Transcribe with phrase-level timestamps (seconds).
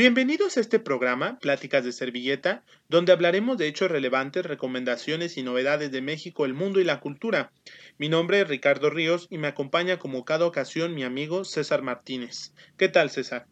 [0.00, 5.92] Bienvenidos a este programa, Pláticas de Servilleta, donde hablaremos de hechos relevantes, recomendaciones y novedades
[5.92, 7.52] de México, el mundo y la cultura.
[7.98, 12.54] Mi nombre es Ricardo Ríos y me acompaña como cada ocasión mi amigo César Martínez.
[12.78, 13.46] ¿Qué tal, César?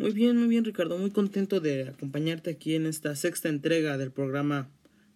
[0.00, 0.98] Muy bien, muy bien, Ricardo.
[0.98, 4.68] Muy contento de acompañarte aquí en esta sexta entrega del programa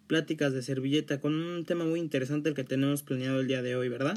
[0.07, 3.75] Pláticas de Servilleta con un tema muy interesante el que tenemos planeado el día de
[3.75, 4.15] hoy, ¿verdad?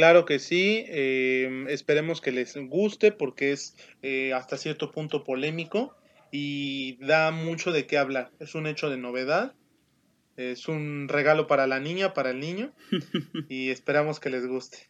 [0.00, 5.94] Claro que sí, eh, esperemos que les guste porque es eh, hasta cierto punto polémico
[6.32, 8.30] y da mucho de qué hablar.
[8.40, 9.54] Es un hecho de novedad,
[10.38, 12.72] es un regalo para la niña, para el niño
[13.50, 14.88] y esperamos que les guste.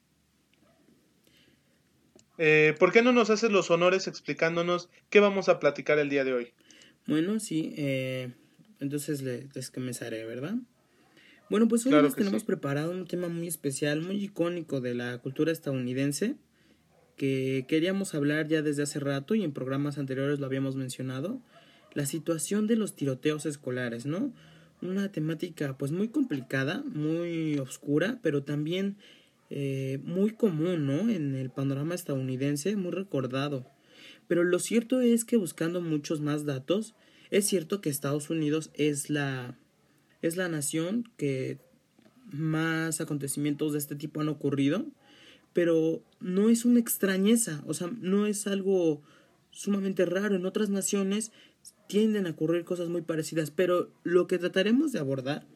[2.39, 6.23] Eh, ¿Por qué no nos haces los honores explicándonos qué vamos a platicar el día
[6.23, 6.55] de hoy?
[7.09, 7.75] Bueno, sí,
[8.79, 10.55] entonces les comenzaré, ¿verdad?
[11.51, 15.51] Bueno, pues hoy les tenemos preparado un tema muy especial, muy icónico de la cultura
[15.51, 16.37] estadounidense,
[17.17, 21.43] que queríamos hablar ya desde hace rato y en programas anteriores lo habíamos mencionado,
[21.93, 24.33] la situación de los tiroteos escolares, ¿no?
[24.81, 28.97] Una temática pues muy complicada, muy oscura, pero también
[29.51, 31.11] eh, muy común, ¿no?
[31.11, 33.67] En el panorama estadounidense, muy recordado.
[34.29, 36.95] Pero lo cierto es que buscando muchos más datos,
[37.33, 39.59] es cierto que Estados Unidos es la
[40.23, 41.59] es la nación que
[42.31, 44.87] más acontecimientos de este tipo han ocurrido,
[45.53, 49.03] pero no es una extrañeza, o sea, no es algo
[49.51, 50.37] sumamente raro.
[50.37, 51.33] En otras naciones
[51.89, 55.47] tienden a ocurrir cosas muy parecidas, pero lo que trataremos de abordar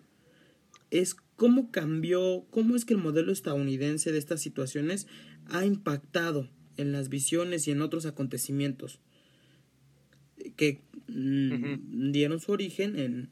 [0.90, 5.06] es cómo cambió, cómo es que el modelo estadounidense de estas situaciones
[5.46, 9.00] ha impactado en las visiones y en otros acontecimientos
[10.56, 13.30] que mm, dieron su origen en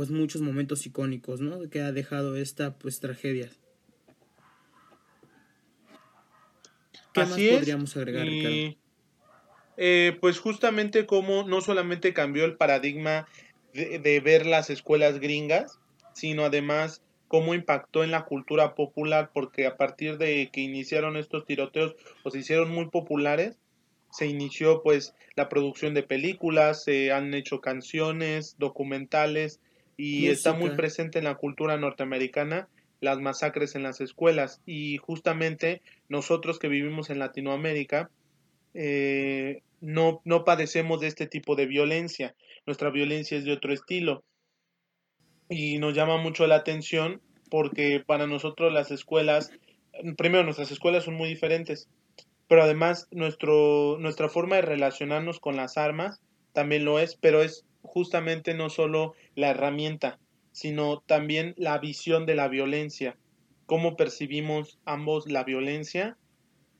[0.00, 1.68] pues muchos momentos icónicos, ¿no?
[1.68, 3.50] Que ha dejado esta pues tragedia.
[7.12, 8.78] ¿Qué más podríamos agregar, Ricardo?
[9.76, 13.28] Eh, pues justamente como no solamente cambió el paradigma
[13.74, 15.78] de, de, ver las escuelas gringas,
[16.14, 21.44] sino además cómo impactó en la cultura popular, porque a partir de que iniciaron estos
[21.44, 21.94] tiroteos
[22.24, 23.58] o se hicieron muy populares,
[24.10, 29.60] se inició pues la producción de películas, se han hecho canciones, documentales,
[30.02, 32.68] y está muy presente en la cultura norteamericana
[33.00, 34.62] las masacres en las escuelas.
[34.64, 38.10] Y justamente nosotros que vivimos en Latinoamérica
[38.72, 42.34] eh, no, no padecemos de este tipo de violencia,
[42.64, 44.24] nuestra violencia es de otro estilo.
[45.50, 49.50] Y nos llama mucho la atención porque para nosotros las escuelas,
[50.16, 51.90] primero nuestras escuelas son muy diferentes,
[52.48, 56.22] pero además nuestro, nuestra forma de relacionarnos con las armas
[56.54, 60.18] también lo es, pero es justamente no solo la herramienta,
[60.52, 63.16] sino también la visión de la violencia,
[63.66, 66.16] cómo percibimos ambos la violencia.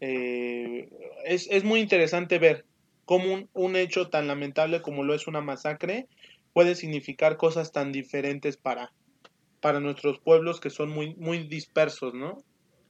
[0.01, 0.89] Eh,
[1.25, 2.65] es, es, muy interesante ver
[3.05, 6.07] cómo un, un, hecho tan lamentable como lo es una masacre
[6.55, 8.93] puede significar cosas tan diferentes para,
[9.61, 12.39] para nuestros pueblos que son muy, muy dispersos, ¿no?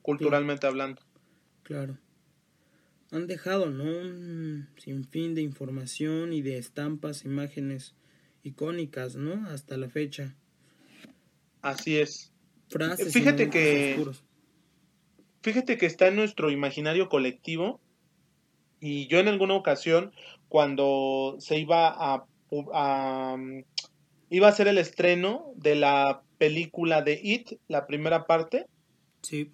[0.03, 1.03] Culturalmente hablando.
[1.63, 1.99] Claro
[3.13, 3.85] han dejado ¿no?
[3.85, 7.95] un sinfín de información y de estampas, imágenes
[8.43, 9.49] icónicas, ¿no?
[9.49, 10.37] Hasta la fecha.
[11.63, 12.33] Así es.
[12.69, 14.01] Frases fíjate que
[15.43, 17.81] fíjate que está en nuestro imaginario colectivo
[18.79, 20.13] y yo en alguna ocasión
[20.49, 22.27] cuando se iba a,
[22.73, 23.37] a
[24.31, 28.67] iba a ser el estreno de la película de It, la primera parte.
[29.23, 29.51] Sí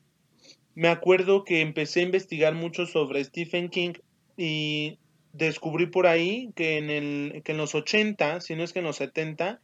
[0.76, 3.94] me acuerdo que empecé a investigar mucho sobre Stephen King
[4.36, 4.98] y
[5.36, 8.84] descubrí por ahí que en, el, que en los 80, si no es que en
[8.86, 9.60] los 70,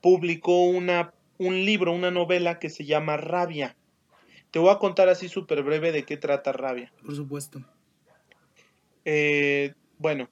[0.00, 3.76] publicó una, un libro, una novela que se llama Rabia.
[4.50, 6.92] Te voy a contar así súper breve de qué trata Rabia.
[7.04, 7.62] Por supuesto.
[9.04, 10.28] Eh, bueno,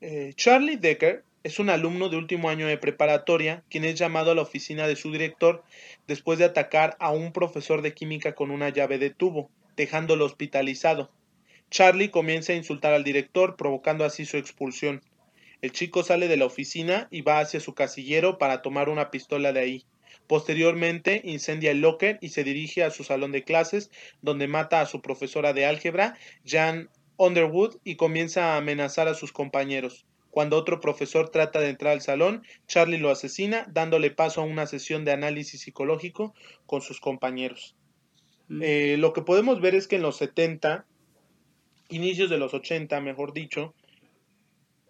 [0.00, 4.34] eh, Charlie Decker es un alumno de último año de preparatoria, quien es llamado a
[4.34, 5.62] la oficina de su director
[6.06, 11.10] después de atacar a un profesor de química con una llave de tubo, dejándolo hospitalizado.
[11.70, 15.02] Charlie comienza a insultar al director, provocando así su expulsión.
[15.62, 19.52] El chico sale de la oficina y va hacia su casillero para tomar una pistola
[19.52, 19.84] de ahí.
[20.26, 23.90] Posteriormente incendia el locker y se dirige a su salón de clases,
[24.22, 29.32] donde mata a su profesora de álgebra, Jan Underwood, y comienza a amenazar a sus
[29.32, 30.06] compañeros.
[30.30, 34.66] Cuando otro profesor trata de entrar al salón, Charlie lo asesina, dándole paso a una
[34.66, 36.34] sesión de análisis psicológico
[36.66, 37.76] con sus compañeros.
[38.48, 38.62] Mm.
[38.64, 40.86] Eh, lo que podemos ver es que en los 70,
[41.90, 43.74] inicios de los 80, mejor dicho,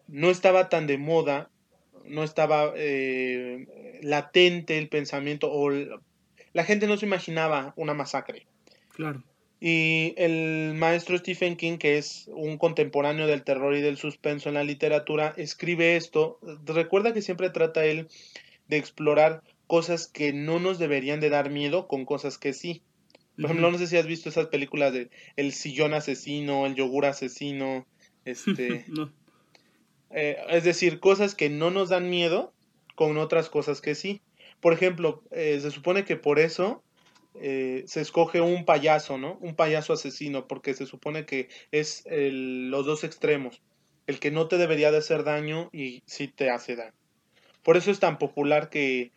[0.09, 1.51] no estaba tan de moda,
[2.05, 8.47] no estaba eh, latente el pensamiento o la gente no se imaginaba una masacre.
[8.95, 9.23] Claro.
[9.61, 14.55] Y el maestro Stephen King, que es un contemporáneo del terror y del suspenso en
[14.55, 16.39] la literatura, escribe esto.
[16.65, 18.09] Recuerda que siempre trata él
[18.69, 22.83] de explorar cosas que no nos deberían de dar miedo con cosas que sí.
[23.41, 27.07] Por ejemplo, no sé si has visto esas películas de El sillón asesino, El yogur
[27.07, 27.87] asesino,
[28.25, 28.85] este...
[30.13, 32.53] Eh, es decir, cosas que no nos dan miedo
[32.97, 34.23] con otras cosas que sí.
[34.59, 36.83] Por ejemplo, eh, se supone que por eso
[37.41, 39.39] eh, se escoge un payaso, ¿no?
[39.41, 43.63] Un payaso asesino, porque se supone que es los dos extremos.
[44.09, 46.95] El que no te debería de hacer daño y sí te hace daño.
[47.63, 49.13] Por eso es tan popular que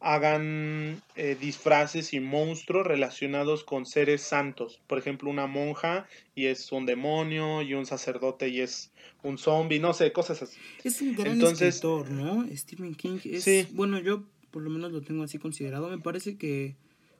[0.00, 4.80] hagan eh, disfraces y monstruos relacionados con seres santos.
[4.86, 8.90] Por ejemplo, una monja y es un demonio, y un sacerdote y es
[9.22, 10.58] un zombie, no sé, cosas así.
[10.82, 12.46] Es un gran escritor, ¿no?
[12.56, 15.90] Stephen King es, bueno, yo por lo menos lo tengo así considerado.
[15.90, 16.76] Me parece que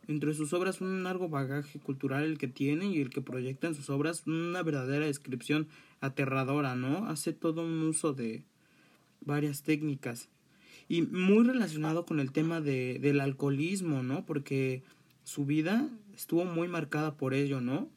[0.09, 3.75] entre sus obras un largo bagaje cultural el que tiene y el que proyecta en
[3.75, 5.69] sus obras una verdadera descripción
[6.01, 7.07] aterradora, ¿no?
[7.09, 8.43] Hace todo un uso de
[9.21, 10.29] varias técnicas
[10.91, 14.27] y muy relacionado con el tema de, del alcoholismo, ¿no?
[14.27, 14.83] Porque
[15.23, 17.89] su vida estuvo muy marcada por ello, ¿no?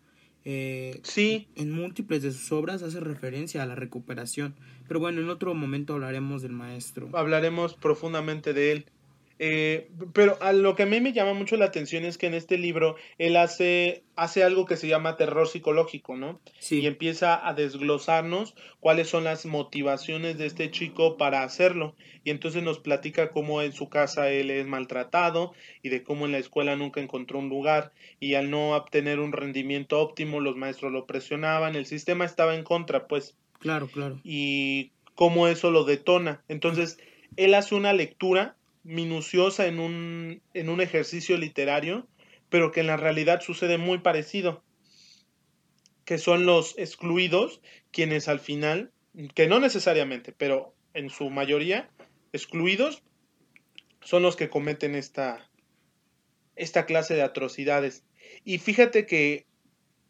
[0.46, 1.48] Eh, sí.
[1.56, 4.54] En múltiples de sus obras hace referencia a la recuperación.
[4.88, 7.10] Pero bueno, en otro momento hablaremos del maestro.
[7.14, 8.86] Hablaremos profundamente de él.
[9.46, 12.34] Eh, pero a lo que a mí me llama mucho la atención es que en
[12.34, 16.40] este libro él hace, hace algo que se llama terror psicológico, ¿no?
[16.60, 16.80] Sí.
[16.80, 21.94] Y empieza a desglosarnos cuáles son las motivaciones de este chico para hacerlo.
[22.24, 25.52] Y entonces nos platica cómo en su casa él es maltratado
[25.82, 27.92] y de cómo en la escuela nunca encontró un lugar
[28.22, 32.64] y al no obtener un rendimiento óptimo los maestros lo presionaban, el sistema estaba en
[32.64, 33.36] contra, pues.
[33.60, 34.22] Claro, claro.
[34.24, 36.42] Y cómo eso lo detona.
[36.48, 36.98] Entonces,
[37.36, 42.08] él hace una lectura minuciosa en un, en un ejercicio literario,
[42.50, 44.64] pero que en la realidad sucede muy parecido,
[46.06, 48.92] que son los excluidos quienes al final,
[49.34, 51.90] que no necesariamente, pero en su mayoría,
[52.34, 53.04] excluidos,
[54.02, 55.50] son los que cometen esta,
[56.56, 58.04] esta clase de atrocidades.
[58.44, 59.46] Y fíjate que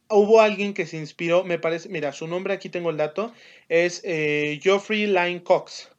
[0.10, 3.34] hubo alguien que se inspiró, me parece, mira, su nombre aquí tengo el dato,
[3.70, 5.93] es eh, Geoffrey Lyne Cox.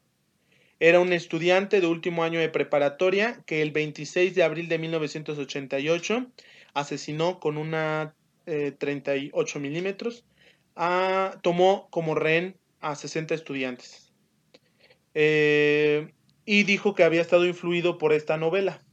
[0.87, 6.27] Era un estudiante de último año de preparatoria que el 26 de abril de 1988
[6.75, 8.15] asesinó con una
[8.45, 10.27] 38 eh, milímetros,
[11.41, 14.13] tomó como rehén a 60 estudiantes.
[15.15, 16.13] Eh,
[16.45, 18.85] y dijo que había estado influido por esta novela.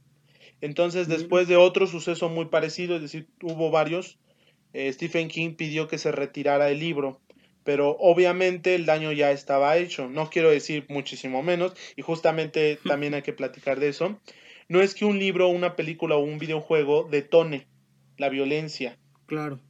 [0.62, 4.18] Entonces, después de otro suceso muy parecido, es decir, hubo varios,
[4.72, 7.20] eh, Stephen King pidió que se retirara el libro
[7.64, 10.08] pero obviamente el daño ya estaba hecho.
[10.08, 14.20] No quiero decir muchísimo menos, y justamente también hay que platicar de eso.
[14.68, 17.66] No es que un libro, una película o un videojuego detone
[18.16, 18.98] la violencia.
[19.26, 19.60] Claro.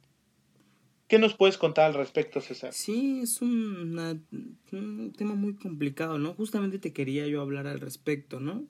[1.07, 2.73] ¿Qué nos puedes contar al respecto, César?
[2.73, 6.33] Sí, es un tema muy complicado, ¿no?
[6.33, 8.65] Justamente te quería yo hablar al respecto, ¿no?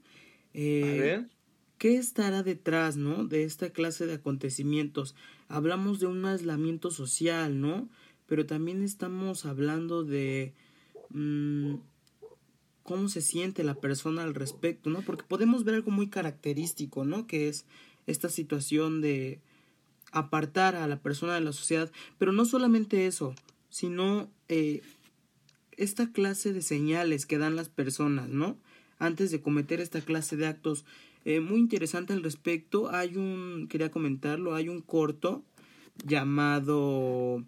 [0.54, 1.30] Eh, A ver.
[1.78, 3.26] ¿Qué estará detrás, ¿no?
[3.26, 5.16] De esta clase de acontecimientos.
[5.48, 7.90] Hablamos de un aislamiento social, ¿no?
[8.28, 10.54] Pero también estamos hablando de
[11.10, 11.76] mm,
[12.84, 15.02] cómo se siente la persona al respecto, ¿no?
[15.02, 17.28] Porque podemos ver algo muy característico, ¿no?
[17.28, 17.66] Que es
[18.06, 19.42] esta situación de
[20.12, 23.34] apartar a la persona de la sociedad, pero no solamente eso,
[23.70, 24.82] sino eh,
[25.78, 28.58] esta clase de señales que dan las personas, ¿no?
[29.00, 30.86] Antes de cometer esta clase de actos.
[31.26, 32.92] Eh, muy interesante al respecto.
[32.92, 35.44] Hay un, quería comentarlo, hay un corto
[36.06, 37.44] llamado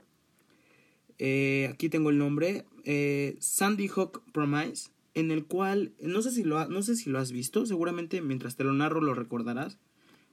[1.19, 6.43] eh, aquí tengo el nombre, eh, Sandy Hook Promise, en el cual, no sé, si
[6.43, 9.77] lo, no sé si lo has visto, seguramente mientras te lo narro lo recordarás,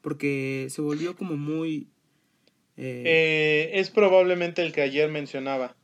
[0.00, 1.88] porque se volvió como muy...
[2.76, 5.76] Eh, es probablemente el que ayer mencionaba.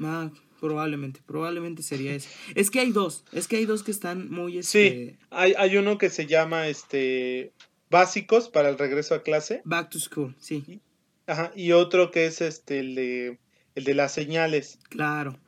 [0.00, 2.30] Ah, probablemente, probablemente sería ese.
[2.54, 4.58] Es que hay dos, es que hay dos que están muy...
[4.58, 5.10] Este...
[5.10, 7.52] Sí, hay, hay uno que se llama este
[7.90, 9.62] básicos para el regreso a clase.
[9.64, 10.80] Back to school, sí.
[11.26, 13.38] Ajá, y otro que es este el de,
[13.74, 14.78] el de las señales.
[14.88, 15.38] Claro.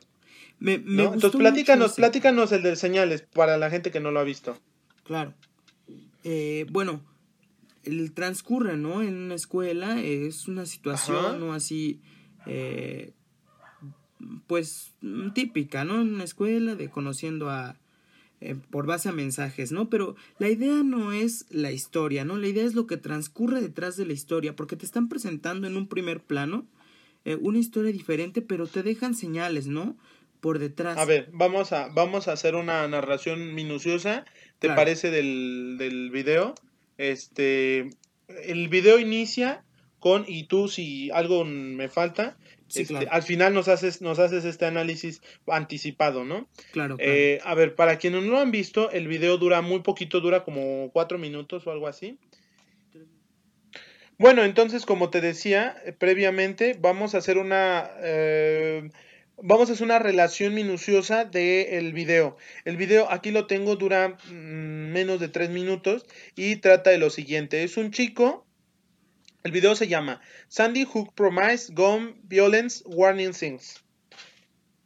[0.59, 4.23] Me, me Entonces platícanos, platícanos el de señales para la gente que no lo ha
[4.23, 4.57] visto.
[5.03, 5.33] Claro.
[6.23, 7.01] Eh, bueno,
[7.83, 9.01] el transcurre, ¿no?
[9.01, 11.53] En una escuela es una situación, ¿no?
[11.53, 12.01] Así,
[12.45, 13.13] eh,
[14.47, 14.93] pues
[15.33, 16.01] típica, ¿no?
[16.01, 17.77] En una escuela de conociendo a,
[18.39, 19.89] eh, por base a mensajes, ¿no?
[19.89, 22.37] Pero la idea no es la historia, ¿no?
[22.37, 25.75] La idea es lo que transcurre detrás de la historia, porque te están presentando en
[25.75, 26.65] un primer plano
[27.25, 29.97] eh, una historia diferente, pero te dejan señales, ¿no?
[30.39, 30.97] Por detrás.
[30.97, 34.23] A ver, vamos a, vamos a hacer una narración minuciosa,
[34.59, 36.53] ¿te parece del, del video?
[36.97, 37.89] Este,
[38.45, 39.63] el video inicia
[39.99, 42.37] con, y tú si algo me falta,
[42.75, 46.47] este, al final nos haces, nos haces este análisis anticipado, ¿no?
[46.71, 46.97] Claro.
[46.99, 50.43] Eh, a ver, para quienes no lo han visto, el video dura muy poquito, dura
[50.43, 52.17] como cuatro minutos o algo así.
[54.17, 57.91] Bueno, entonces, como te decía eh, previamente, vamos a hacer una...
[58.01, 58.89] Eh,
[59.39, 62.37] vamos a hacer una relación minuciosa del video.
[62.65, 66.05] El video, aquí lo tengo, dura mm, menos de tres minutos
[66.35, 67.63] y trata de lo siguiente.
[67.63, 68.46] Es un chico
[69.47, 73.81] el video se llama Sandy Hook Promise Gone Violence Warning Things.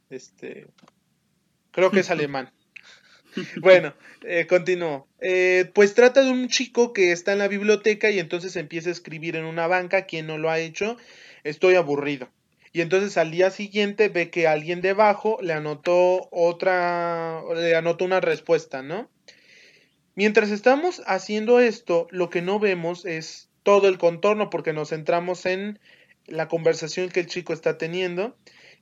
[0.08, 0.68] Este.
[1.72, 2.52] Creo que es alemán.
[3.60, 3.92] bueno,
[4.22, 5.08] eh, continúo.
[5.20, 8.92] Eh, pues trata de un chico que está en la biblioteca y entonces empieza a
[8.92, 10.06] escribir en una banca.
[10.06, 10.96] Quien no lo ha hecho,
[11.42, 12.30] estoy aburrido.
[12.72, 18.20] Y entonces al día siguiente ve que alguien debajo le anotó otra, le anotó una
[18.20, 19.10] respuesta, ¿no?
[20.14, 25.46] Mientras estamos haciendo esto, lo que no vemos es todo el contorno porque nos centramos
[25.46, 25.78] en
[26.26, 28.36] la conversación que el chico está teniendo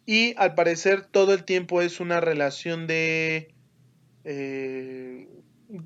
[0.07, 3.49] y al parecer todo el tiempo es una relación de
[4.25, 5.29] eh,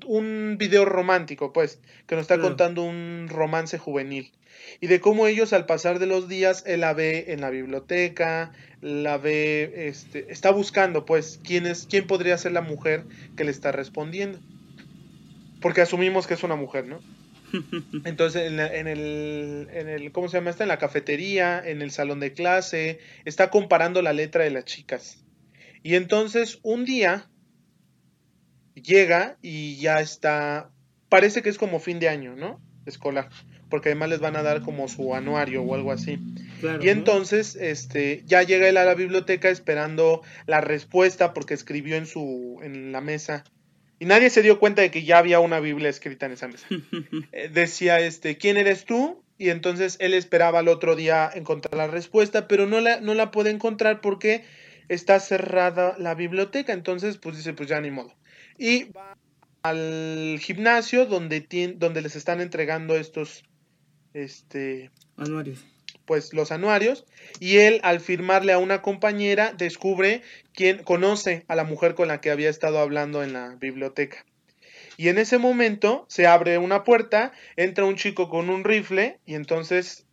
[0.05, 4.31] un video romántico pues que nos está contando un romance juvenil
[4.79, 8.51] y de cómo ellos al pasar de los días él la ve en la biblioteca
[8.81, 13.05] la ve este está buscando pues quién es quién podría ser la mujer
[13.37, 14.39] que le está respondiendo
[15.61, 16.99] porque asumimos que es una mujer no
[18.05, 20.49] entonces, en, el, en el, ¿cómo se llama?
[20.49, 24.65] Está en la cafetería, en el salón de clase, está comparando la letra de las
[24.65, 25.23] chicas.
[25.83, 27.29] Y entonces, un día,
[28.75, 30.69] llega y ya está,
[31.09, 32.61] parece que es como fin de año, ¿no?
[32.85, 33.29] Escolar,
[33.69, 36.19] porque además les van a dar como su anuario o algo así.
[36.81, 42.05] y entonces, este, ya llega él a la biblioteca esperando la respuesta porque escribió en
[42.05, 43.43] su, en la mesa
[43.99, 46.67] y nadie se dio cuenta de que ya había una Biblia escrita en esa mesa.
[47.31, 49.23] Eh, decía, este, ¿quién eres tú?
[49.37, 53.31] Y entonces él esperaba al otro día encontrar la respuesta, pero no la, no la
[53.31, 54.43] puede encontrar porque
[54.87, 56.73] está cerrada la biblioteca.
[56.73, 58.13] Entonces, pues dice, pues ya ni modo.
[58.57, 59.17] Y va
[59.63, 63.43] al gimnasio donde, donde les están entregando estos
[64.13, 65.65] este, anuarios
[66.05, 67.05] pues los anuarios
[67.39, 70.21] y él al firmarle a una compañera descubre
[70.53, 74.25] quién conoce a la mujer con la que había estado hablando en la biblioteca.
[74.97, 79.35] Y en ese momento se abre una puerta, entra un chico con un rifle y
[79.35, 80.05] entonces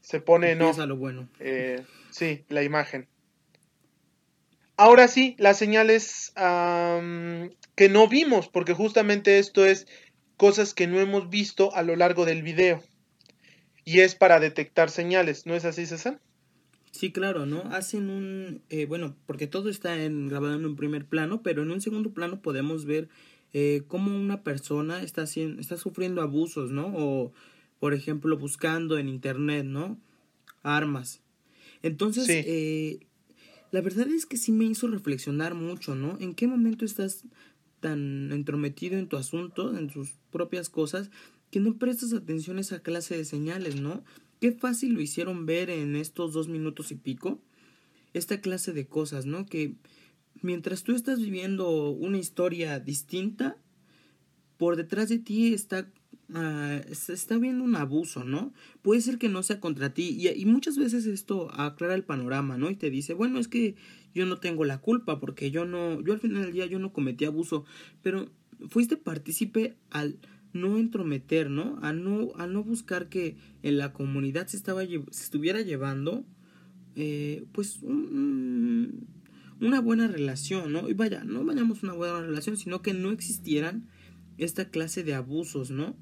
[0.00, 0.72] se pone no.
[0.86, 1.28] lo bueno.
[1.40, 3.08] Eh, sí, la imagen.
[4.76, 9.88] Ahora sí, las señales que no vimos, porque justamente esto es
[10.36, 12.80] cosas que no hemos visto a lo largo del video
[13.88, 16.20] y es para detectar señales, ¿no es así, César?
[16.90, 17.62] Sí, claro, ¿no?
[17.70, 21.70] Hacen un, eh, bueno, porque todo está en, grabado en un primer plano, pero en
[21.70, 23.08] un segundo plano podemos ver
[23.54, 26.92] eh, cómo una persona está, haciendo, está sufriendo abusos, ¿no?
[26.94, 27.32] O,
[27.78, 29.98] por ejemplo, buscando en internet, ¿no?
[30.62, 31.22] Armas.
[31.82, 33.00] Entonces, eh,
[33.70, 36.18] la verdad es que sí me hizo reflexionar mucho, ¿no?
[36.20, 37.24] ¿En qué momento estás
[37.80, 41.10] tan entrometido en tu asunto, en tus propias cosas,
[41.50, 44.04] que no prestas atención a esa clase de señales, ¿no?
[44.40, 47.40] Qué fácil lo hicieron ver en estos dos minutos y pico.
[48.14, 49.46] Esta clase de cosas, ¿no?
[49.46, 49.74] Que
[50.42, 53.56] mientras tú estás viviendo una historia distinta,
[54.56, 55.88] por detrás de ti está,
[56.30, 58.52] uh, está viendo un abuso, ¿no?
[58.82, 60.16] Puede ser que no sea contra ti.
[60.18, 62.70] Y, y, muchas veces esto aclara el panorama, ¿no?
[62.70, 63.76] Y te dice, bueno, es que
[64.14, 66.92] yo no tengo la culpa porque yo no, yo al final del día yo no
[66.92, 67.64] cometí abuso,
[68.02, 68.30] pero
[68.68, 70.18] fuiste partícipe al
[70.60, 71.78] no entrometer, ¿no?
[71.82, 76.24] A no, a no buscar que en la comunidad se, estaba, se estuviera llevando,
[76.96, 80.88] eh, pues, una buena relación, ¿no?
[80.88, 83.88] Y vaya, no vayamos una buena relación, sino que no existieran
[84.38, 85.96] esta clase de abusos, ¿no?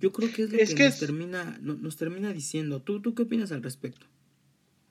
[0.00, 2.82] Yo creo que es lo que, nos, termina, nos termina diciendo.
[2.82, 4.06] ¿Tú, ¿Tú qué opinas al respecto?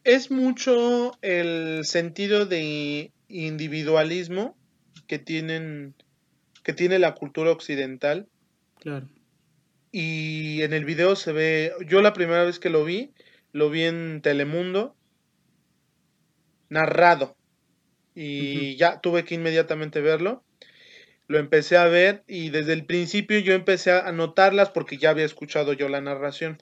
[0.03, 4.57] Es mucho el sentido de individualismo
[5.07, 5.95] que tienen
[6.63, 8.27] que tiene la cultura occidental
[8.81, 9.07] Claro.
[9.91, 13.11] Y en el video se ve, yo la primera vez que lo vi,
[13.51, 14.95] lo vi en Telemundo,
[16.69, 17.35] narrado.
[18.15, 20.43] Y ya tuve que inmediatamente verlo.
[21.27, 25.23] Lo empecé a ver y desde el principio yo empecé a anotarlas porque ya había
[25.25, 26.61] escuchado yo la narración.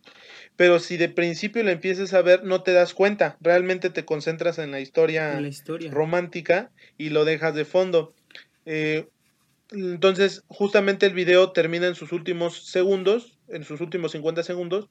[0.57, 3.37] Pero si de principio lo empiezas a ver, no te das cuenta.
[3.41, 5.89] Realmente te concentras en la historia, en la historia.
[5.89, 8.13] romántica y lo dejas de fondo.
[8.65, 9.07] Eh,
[9.71, 14.89] entonces, justamente el video termina en sus últimos segundos, en sus últimos 50 segundos,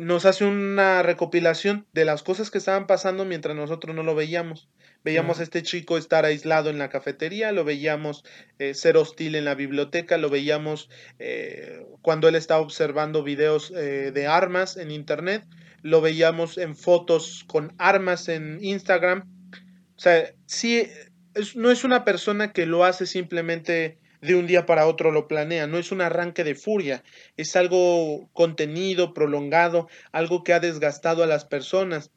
[0.00, 4.68] nos hace una recopilación de las cosas que estaban pasando mientras nosotros no lo veíamos.
[5.02, 8.24] Veíamos a este chico estar aislado en la cafetería, lo veíamos
[8.58, 14.10] eh, ser hostil en la biblioteca, lo veíamos eh, cuando él estaba observando videos eh,
[14.12, 15.44] de armas en internet,
[15.82, 19.22] lo veíamos en fotos con armas en Instagram.
[19.96, 20.86] O sea, sí,
[21.54, 25.66] no es una persona que lo hace simplemente de un día para otro lo planea,
[25.66, 27.04] no es un arranque de furia,
[27.36, 32.10] es algo contenido, prolongado, algo que ha desgastado a las personas.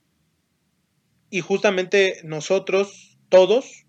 [1.30, 3.86] Y justamente nosotros, todos,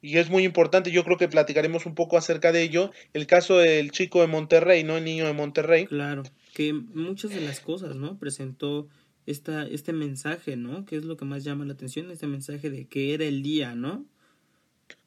[0.00, 3.58] y es muy importante, yo creo que platicaremos un poco acerca de ello, el caso
[3.58, 4.96] del chico de Monterrey, ¿no?
[4.96, 5.86] El niño de Monterrey.
[5.86, 6.22] Claro,
[6.54, 8.18] que muchas de las cosas, ¿no?
[8.18, 8.88] Presentó
[9.30, 10.84] esta, este mensaje, ¿no?
[10.86, 13.74] Que es lo que más llama la atención, este mensaje de que era el día,
[13.74, 14.06] ¿no?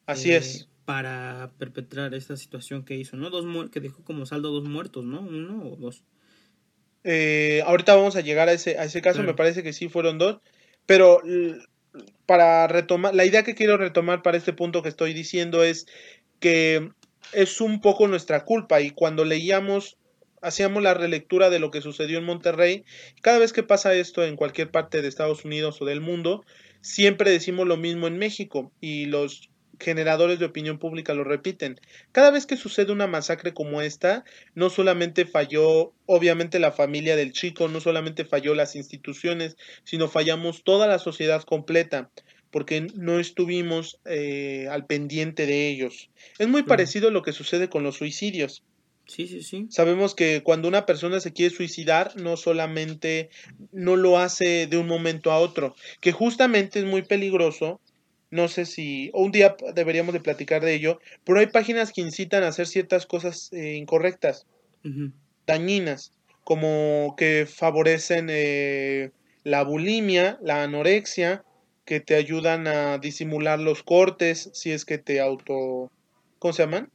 [0.06, 0.68] Así es.
[0.86, 3.30] Para perpetrar esta situación que hizo, ¿no?
[3.30, 5.22] Dos que dejó como saldo dos muertos, ¿no?
[5.22, 6.04] Uno o dos.
[7.04, 10.20] Eh, ahorita vamos a llegar a ese, a ese caso, me parece que sí fueron
[10.20, 10.40] dos.
[10.86, 11.22] Pero
[12.26, 15.88] para retomar, la idea que quiero retomar para este punto que estoy diciendo es
[16.40, 16.92] que
[17.34, 19.98] es un poco nuestra culpa y cuando leíamos,
[20.42, 22.84] hacíamos la relectura de lo que sucedió en Monterrey,
[23.22, 26.44] cada vez que pasa esto en cualquier parte de Estados Unidos o del mundo,
[26.82, 31.80] siempre decimos lo mismo en México y los generadores de opinión pública lo repiten.
[32.12, 37.34] Cada vez que sucede una masacre como esta, no solamente falló obviamente la familia del
[37.34, 42.10] chico, no solamente falló las instituciones, sino fallamos toda la sociedad completa
[42.52, 46.10] porque no estuvimos eh, al pendiente de ellos.
[46.38, 48.64] Es muy parecido a lo que sucede con los suicidios.
[49.06, 49.68] Sí, sí, sí.
[49.70, 53.30] Sabemos que cuando una persona se quiere suicidar, no solamente
[53.72, 57.82] no lo hace de un momento a otro, que justamente es muy peligroso
[58.32, 62.44] no sé si, un día deberíamos de platicar de ello, pero hay páginas que incitan
[62.44, 64.48] a hacer ciertas cosas eh, incorrectas,
[65.46, 66.14] dañinas,
[66.46, 69.12] como que favorecen eh,
[69.44, 71.44] la bulimia, la anorexia,
[71.84, 75.92] que te ayudan a disimular los cortes si es que te auto,
[76.40, 76.90] ¿cómo se llaman?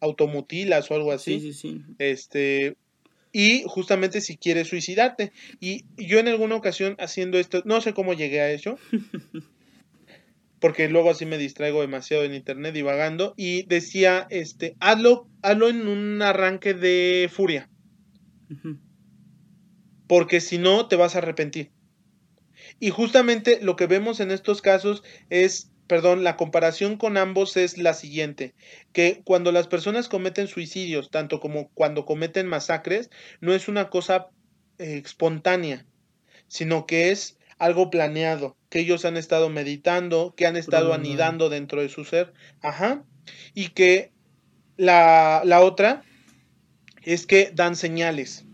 [0.00, 1.40] Automutilas o algo así.
[1.40, 1.82] Sí, sí, sí.
[1.98, 2.76] Este,
[3.32, 5.32] y justamente si quieres suicidarte.
[5.60, 8.78] Y yo en alguna ocasión haciendo esto, no sé cómo llegué a eso.
[10.60, 15.88] porque luego así me distraigo demasiado en internet divagando y decía este hazlo hazlo en
[15.88, 17.68] un arranque de furia
[20.06, 21.70] porque si no te vas a arrepentir
[22.78, 27.76] y justamente lo que vemos en estos casos es perdón la comparación con ambos es
[27.76, 28.54] la siguiente
[28.92, 34.28] que cuando las personas cometen suicidios tanto como cuando cometen masacres no es una cosa
[34.78, 35.84] eh, espontánea
[36.46, 41.82] sino que es algo planeado, que ellos han estado meditando, que han estado anidando dentro
[41.82, 43.04] de su ser, ajá,
[43.54, 44.12] y que
[44.78, 46.02] la, la otra
[47.02, 48.46] es que dan señales.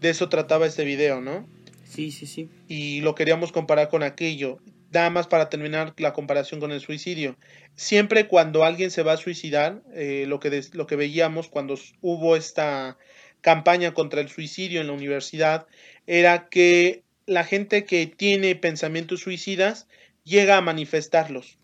[0.00, 1.46] De eso trataba este video, ¿no?
[1.84, 2.48] Sí, sí, sí.
[2.68, 4.60] Y lo queríamos comparar con aquello.
[4.90, 7.36] Nada más para terminar la comparación con el suicidio.
[7.74, 12.36] Siempre cuando alguien se va a suicidar, eh, lo, que lo que veíamos cuando hubo
[12.36, 12.96] esta
[13.40, 15.66] campaña contra el suicidio en la universidad,
[16.06, 19.86] era que la gente que tiene pensamientos suicidas
[20.24, 21.58] llega a manifestarlos.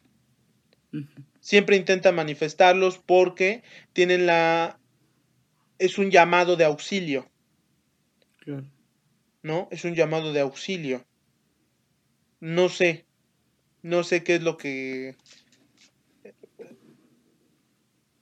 [1.40, 4.78] Siempre intenta manifestarlos porque tienen la...
[5.78, 7.30] es un llamado de auxilio.
[9.42, 9.68] ¿No?
[9.70, 11.04] Es un llamado de auxilio.
[12.40, 13.06] No sé.
[13.84, 15.14] No sé qué es lo que...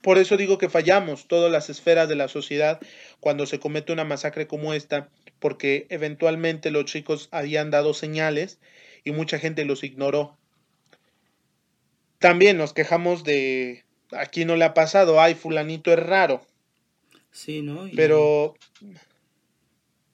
[0.01, 2.81] Por eso digo que fallamos todas las esferas de la sociedad
[3.21, 8.59] cuando se comete una masacre como esta porque eventualmente los chicos habían dado señales
[9.05, 10.37] y mucha gente los ignoró.
[12.19, 16.45] También nos quejamos de aquí no le ha pasado, ay, fulanito es raro.
[17.31, 17.89] Sí, ¿no?
[17.95, 18.55] Pero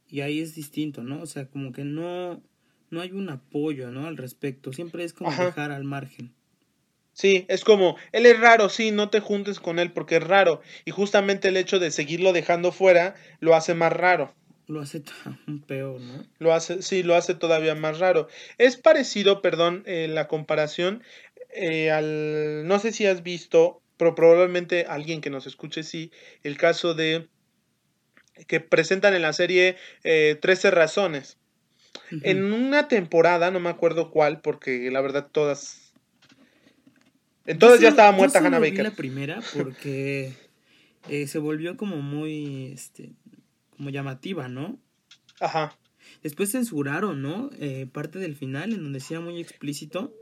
[0.07, 1.23] y ahí es distinto, ¿no?
[1.23, 2.39] O sea, como que no
[2.91, 4.07] no hay un apoyo, ¿no?
[4.07, 6.33] al respecto, siempre es como dejar al margen.
[7.13, 10.61] Sí, es como, él es raro, sí, no te juntes con él porque es raro.
[10.85, 14.33] Y justamente el hecho de seguirlo dejando fuera lo hace más raro
[14.69, 15.01] lo hace
[15.67, 16.23] peor, ¿no?
[16.37, 18.27] Lo hace, sí, lo hace todavía más raro.
[18.57, 21.03] Es parecido, perdón, eh, la comparación
[21.49, 26.11] eh, al, no sé si has visto, pero probablemente alguien que nos escuche sí,
[26.43, 27.27] el caso de
[28.47, 31.38] que presentan en la serie eh, 13 razones.
[32.23, 35.93] En una temporada, no me acuerdo cuál, porque la verdad todas...
[37.45, 38.83] Entonces ya estaba muerta Hannah Baker.
[38.83, 40.33] la primera porque
[41.09, 43.11] eh, se volvió como muy, este,
[43.75, 44.79] como llamativa, ¿no?
[45.39, 45.75] Ajá.
[46.21, 47.49] Después censuraron, ¿no?
[47.59, 50.13] Eh, parte del final en donde decía muy explícito.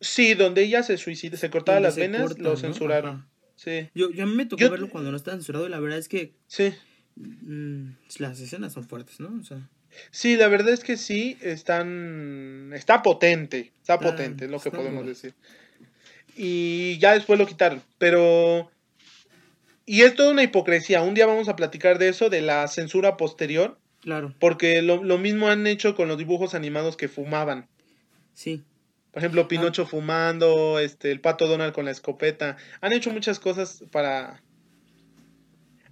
[0.00, 3.26] Sí, donde ella se suicida, se cortaba las venas, lo censuraron.
[3.56, 3.88] Sí.
[3.94, 6.08] Yo, yo a mí me tocó verlo cuando no está censurado y la verdad es
[6.08, 6.34] que...
[6.46, 6.72] Sí.
[7.16, 9.36] Mm, las escenas son fuertes, ¿no?
[9.40, 9.68] O sea...
[10.10, 15.06] Sí, la verdad es que sí, están, está potente, está, potente, es lo que podemos
[15.06, 15.34] decir.
[16.36, 18.70] Y ya después lo quitaron, pero...
[19.86, 23.16] Y es toda una hipocresía, un día vamos a platicar de eso, de la censura
[23.16, 23.78] posterior.
[24.00, 24.34] Claro.
[24.38, 27.68] Porque lo, mismo han hecho con los dibujos animados que fumaban.
[28.34, 28.64] Sí.
[29.12, 29.48] Por ejemplo, ah.
[29.48, 32.56] Pinocho fumando, este, el pato Donald con la escopeta.
[32.80, 34.42] Han hecho muchas cosas para,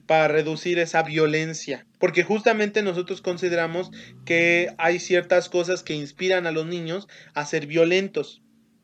[0.07, 1.87] para reducir esa violencia.
[1.99, 3.91] Porque justamente nosotros consideramos
[4.25, 8.43] que hay ciertas cosas que inspiran a los niños a ser violentos.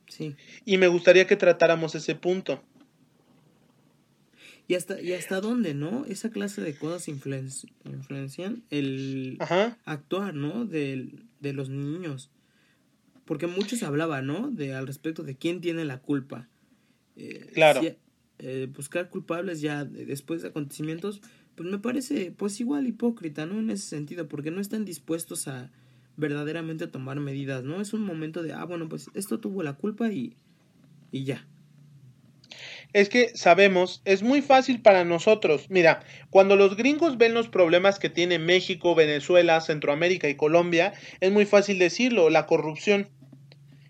[0.09, 0.37] Sí.
[0.65, 2.63] Y me gustaría que tratáramos ese punto.
[4.67, 6.05] ¿Y hasta, y hasta dónde, no?
[6.07, 9.37] Esa clase de cosas influencian el
[9.85, 10.65] actuar, ¿no?
[10.65, 11.09] De,
[11.41, 12.31] de los niños.
[13.25, 14.51] Porque mucho se hablaba, ¿no?
[14.51, 16.49] De al respecto de quién tiene la culpa.
[17.17, 17.81] Eh, claro.
[18.43, 21.21] Eh, buscar culpables ya después de acontecimientos,
[21.57, 23.59] pues me parece pues igual hipócrita, ¿no?
[23.59, 25.71] En ese sentido, porque no están dispuestos a
[26.17, 27.83] verdaderamente tomar medidas, ¿no?
[27.83, 30.37] Es un momento de, ah, bueno, pues esto tuvo la culpa y,
[31.13, 31.47] y ya.
[32.95, 35.67] Es que sabemos, es muy fácil para nosotros.
[35.69, 41.31] Mira, cuando los gringos ven los problemas que tiene México, Venezuela, Centroamérica y Colombia, es
[41.31, 43.09] muy fácil decirlo, la corrupción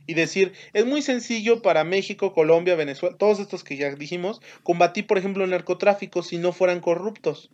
[0.06, 5.06] y decir, es muy sencillo para México, Colombia, Venezuela, todos estos que ya dijimos, combatir,
[5.06, 7.50] por ejemplo, el narcotráfico si no fueran corruptos.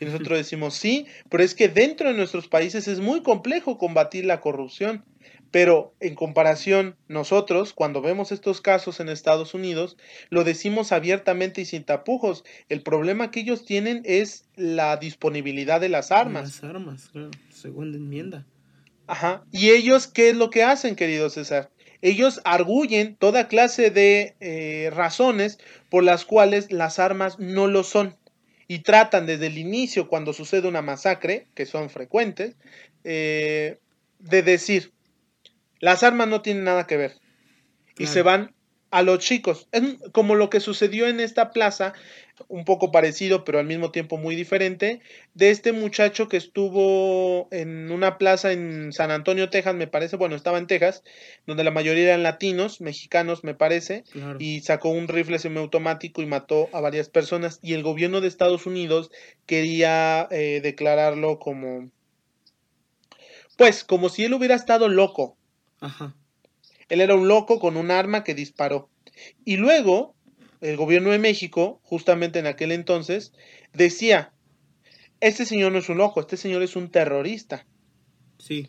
[0.00, 4.24] Y nosotros decimos, sí, pero es que dentro de nuestros países es muy complejo combatir
[4.24, 5.04] la corrupción.
[5.50, 9.96] Pero en comparación, nosotros, cuando vemos estos casos en Estados Unidos,
[10.30, 12.44] lo decimos abiertamente y sin tapujos.
[12.68, 16.44] El problema que ellos tienen es la disponibilidad de las armas.
[16.44, 18.46] Las armas, claro, segunda enmienda.
[19.10, 19.44] Ajá.
[19.50, 21.70] ¿Y ellos qué es lo que hacen, querido César?
[22.00, 25.58] Ellos arguyen toda clase de eh, razones
[25.90, 28.16] por las cuales las armas no lo son.
[28.68, 32.54] Y tratan desde el inicio, cuando sucede una masacre, que son frecuentes,
[33.02, 33.78] eh,
[34.20, 34.92] de decir,
[35.80, 37.16] las armas no tienen nada que ver.
[37.98, 38.54] Y se van
[38.90, 39.68] a los chicos.
[39.72, 41.92] Es como lo que sucedió en esta plaza,
[42.48, 45.00] un poco parecido, pero al mismo tiempo muy diferente,
[45.34, 50.34] de este muchacho que estuvo en una plaza en San Antonio, Texas, me parece, bueno,
[50.34, 51.04] estaba en Texas,
[51.46, 54.04] donde la mayoría eran latinos, mexicanos, me parece,
[54.38, 58.66] y sacó un rifle semiautomático y mató a varias personas, y el gobierno de Estados
[58.66, 59.10] Unidos
[59.46, 61.90] quería eh, declararlo como,
[63.56, 65.36] pues, como si él hubiera estado loco.
[65.80, 66.14] Ajá.
[66.90, 68.90] Él era un loco con un arma que disparó.
[69.44, 70.14] Y luego,
[70.60, 73.32] el gobierno de México, justamente en aquel entonces,
[73.72, 74.32] decía,
[75.20, 77.66] este señor no es un loco, este señor es un terrorista.
[78.38, 78.68] Sí.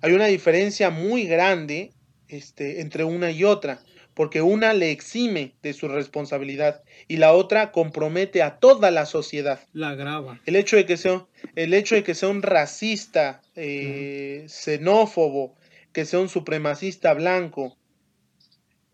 [0.00, 1.92] Hay una diferencia muy grande
[2.28, 3.82] este, entre una y otra,
[4.14, 9.60] porque una le exime de su responsabilidad y la otra compromete a toda la sociedad.
[9.72, 10.40] La grava.
[10.44, 15.54] El hecho de que sea, el hecho de que sea un racista, eh, xenófobo,
[15.98, 17.76] que sea un supremacista blanco.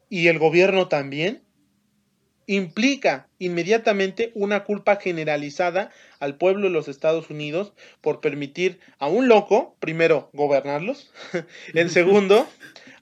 [0.08, 1.42] Y el gobierno también,
[2.46, 9.28] implica inmediatamente una culpa generalizada al pueblo de los Estados Unidos por permitir a un
[9.28, 11.12] loco, primero, gobernarlos,
[11.74, 12.48] en segundo,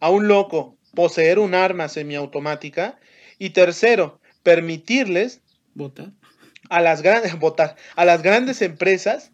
[0.01, 2.99] a un loco poseer un arma semiautomática
[3.38, 5.43] y tercero, permitirles
[5.75, 6.11] votar.
[6.71, 9.31] a las grandes votar a las grandes empresas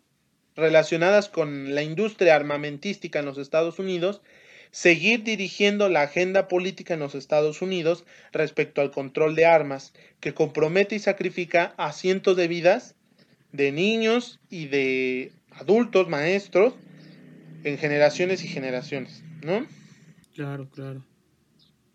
[0.56, 4.20] relacionadas con la industria armamentística en los Estados Unidos
[4.70, 10.34] seguir dirigiendo la agenda política en los Estados Unidos respecto al control de armas, que
[10.34, 12.94] compromete y sacrifica a cientos de vidas
[13.52, 16.74] de niños y de adultos, maestros,
[17.64, 19.66] en generaciones y generaciones, ¿no?
[20.34, 21.04] Claro, claro.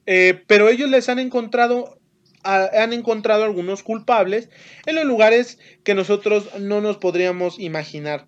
[0.06, 1.98] Eh, pero ellos les han encontrado
[2.44, 4.50] han encontrado algunos culpables
[4.86, 8.28] en los lugares que nosotros no nos podríamos imaginar.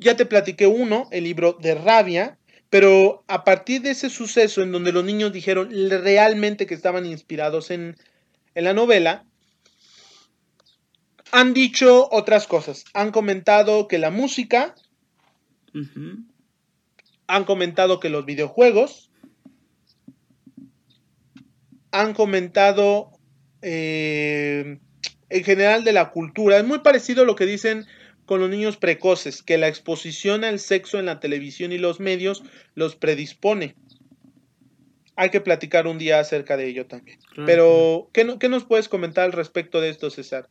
[0.00, 2.38] Ya te platiqué uno, el libro de Rabia,
[2.72, 7.70] pero a partir de ese suceso en donde los niños dijeron realmente que estaban inspirados
[7.70, 7.98] en,
[8.54, 9.26] la novela,
[11.32, 12.86] han dicho otras cosas.
[12.94, 14.74] Han comentado que la música,
[17.26, 19.10] han comentado que los videojuegos,
[21.90, 23.10] han comentado
[23.60, 24.78] eh,
[25.28, 26.56] en general de la cultura.
[26.56, 27.86] Es muy parecido a lo que dicen
[28.26, 32.42] con los niños precoces, que la exposición al sexo en la televisión y los medios
[32.74, 33.74] los predispone.
[35.16, 37.18] Hay que platicar un día acerca de ello también.
[37.46, 40.48] Pero, ¿qué, ¿qué, nos puedes comentar al respecto de esto, César?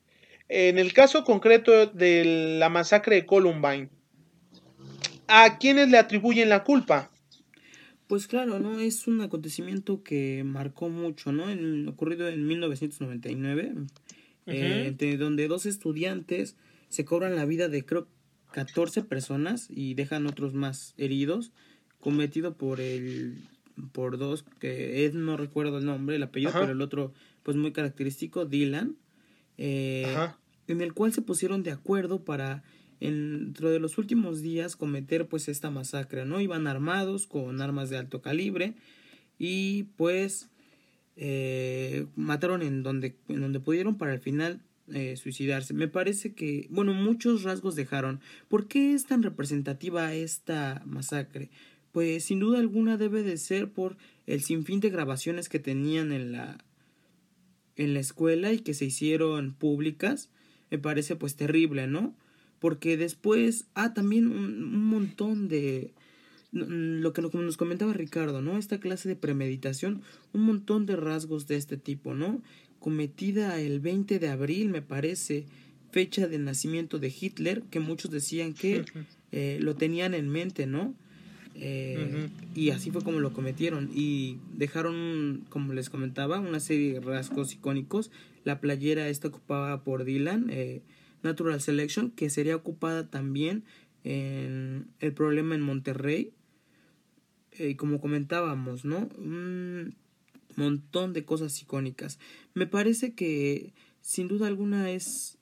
[0.50, 3.90] En el caso concreto de la masacre de Columbine,
[5.28, 7.10] ¿a quiénes le atribuyen la culpa?
[8.08, 8.82] Pues claro, ¿no?
[8.82, 11.50] Es un acontecimiento que marcó mucho, ¿no?
[11.50, 13.74] En, ocurrido en 1999,
[14.48, 16.58] eh, donde dos estudiantes
[16.92, 18.08] se cobran la vida de creo
[18.52, 21.52] 14 personas y dejan otros más heridos,
[22.00, 23.38] cometido por el
[23.94, 27.72] por dos que Ed no recuerdo el nombre, el apellido, pero el otro pues muy
[27.72, 28.98] característico, Dylan,
[29.58, 30.16] eh,
[30.68, 32.64] en el cual se pusieron de acuerdo para
[33.00, 36.42] dentro de los últimos días cometer pues esta masacre, ¿no?
[36.42, 38.76] Iban armados con armas de alto calibre
[39.40, 40.50] y pues
[41.16, 44.62] eh, mataron en donde, en donde pudieron para al final
[44.94, 45.74] eh, suicidarse.
[45.74, 48.20] Me parece que, bueno, muchos rasgos dejaron.
[48.48, 51.50] ¿Por qué es tan representativa esta masacre?
[51.92, 56.32] Pues sin duda alguna debe de ser por el sinfín de grabaciones que tenían en
[56.32, 56.58] la
[57.76, 60.30] en la escuela y que se hicieron públicas.
[60.70, 62.16] Me parece pues terrible, ¿no?
[62.60, 65.94] Porque después, ah, también un, montón de
[66.52, 68.58] lo que nos comentaba Ricardo, ¿no?
[68.58, 70.02] Esta clase de premeditación,
[70.34, 72.42] un montón de rasgos de este tipo, ¿no?
[72.82, 75.46] Cometida el 20 de abril, me parece,
[75.92, 78.84] fecha de nacimiento de Hitler, que muchos decían que
[79.32, 80.94] eh, lo tenían en mente, ¿no?
[81.56, 83.90] Eh, y así fue como lo cometieron.
[83.94, 88.12] Y dejaron, como les comentaba, una serie de rasgos icónicos.
[88.44, 90.82] La playera está ocupada por Dylan, eh,
[91.24, 93.64] Natural Selection, que sería ocupada también
[94.04, 96.32] en el problema en Monterrey.
[97.52, 99.10] Eh, y como comentábamos, ¿no?
[99.18, 99.96] Un
[100.62, 102.20] montón de cosas icónicas.
[102.54, 105.38] Me parece que sin duda alguna es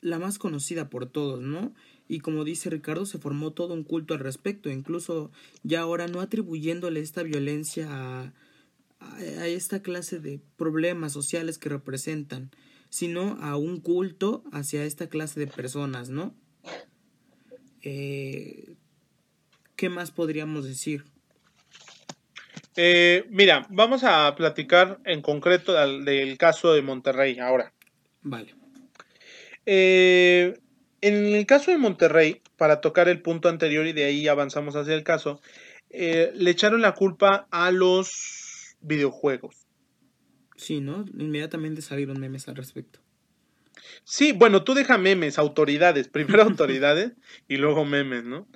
[0.00, 1.72] la más conocida por todos, ¿no?
[2.08, 5.30] y como dice Ricardo, se formó todo un culto al respecto, incluso
[5.62, 8.32] ya ahora no atribuyéndole esta violencia a,
[9.46, 12.50] esta clase de problemas sociales que representan,
[12.88, 16.34] sino a un culto hacia esta clase de personas, ¿no?
[17.82, 18.74] Eh,
[19.76, 21.04] ¿Qué más podríamos decir?
[22.80, 27.72] Eh, mira, vamos a platicar en concreto del, del, caso de Monterrey ahora.
[28.22, 28.54] Vale.
[29.66, 30.56] Eh,
[31.00, 34.94] en el caso de Monterrey, para tocar el punto anterior y de ahí avanzamos hacia
[34.94, 35.40] el caso,
[35.90, 39.66] eh, le echaron la culpa a los videojuegos.
[40.54, 41.04] Sí, ¿no?
[41.18, 43.00] Inmediatamente salieron memes al respecto.
[44.04, 47.14] Sí, bueno, tú deja memes, autoridades, primero autoridades
[47.48, 48.46] y luego memes, ¿no?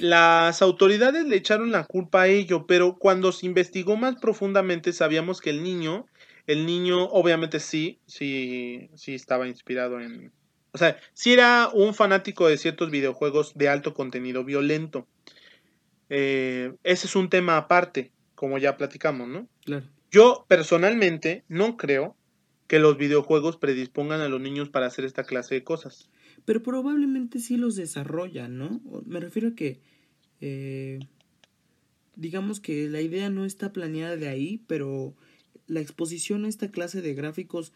[0.00, 5.40] Las autoridades le echaron la culpa a ello, pero cuando se investigó más profundamente sabíamos
[5.40, 6.06] que el niño,
[6.46, 10.32] el niño obviamente sí, sí, sí estaba inspirado en,
[10.72, 15.06] o sea, si era un fanático de ciertos videojuegos de alto contenido violento.
[16.08, 19.48] Eh, ese es un tema aparte, como ya platicamos, ¿no?
[19.64, 19.86] Claro.
[20.10, 22.16] Yo personalmente no creo
[22.66, 26.10] que los videojuegos predispongan a los niños para hacer esta clase de cosas.
[26.44, 28.80] Pero probablemente sí los desarrollan, ¿no?
[29.06, 29.80] Me refiero a que,
[30.40, 30.98] eh,
[32.16, 35.14] digamos que la idea no está planeada de ahí, pero
[35.66, 37.72] la exposición a esta clase de gráficos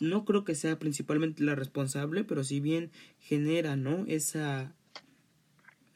[0.00, 2.90] no creo que sea principalmente la responsable, pero si bien
[3.20, 4.04] genera, ¿no?
[4.06, 4.74] Esa,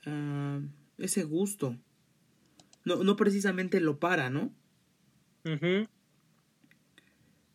[0.07, 0.61] uh,
[0.99, 1.77] ese gusto.
[2.85, 4.53] No, no precisamente lo para, ¿no?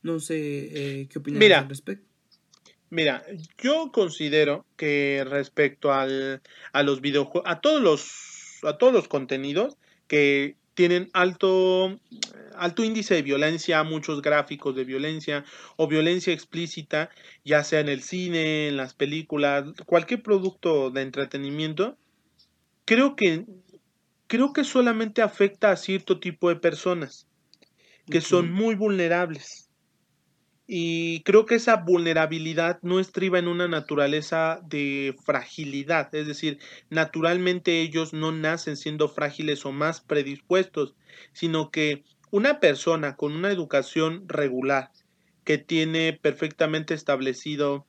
[0.04, 2.08] No sé eh, qué opinas al respecto.
[2.90, 3.24] Mira,
[3.62, 9.78] yo considero que respecto al, a los videojuegos, a todos los, a todos los contenidos
[10.08, 12.00] que tienen alto,
[12.56, 15.44] alto índice de violencia, muchos gráficos de violencia
[15.76, 17.10] o violencia explícita,
[17.44, 21.98] ya sea en el cine, en las películas, cualquier producto de entretenimiento,
[22.86, 23.46] creo que,
[24.28, 27.28] creo que solamente afecta a cierto tipo de personas
[28.10, 29.67] que son muy vulnerables.
[30.70, 37.80] Y creo que esa vulnerabilidad no estriba en una naturaleza de fragilidad, es decir, naturalmente
[37.80, 40.94] ellos no nacen siendo frágiles o más predispuestos,
[41.32, 44.92] sino que una persona con una educación regular,
[45.46, 47.86] que tiene perfectamente establecido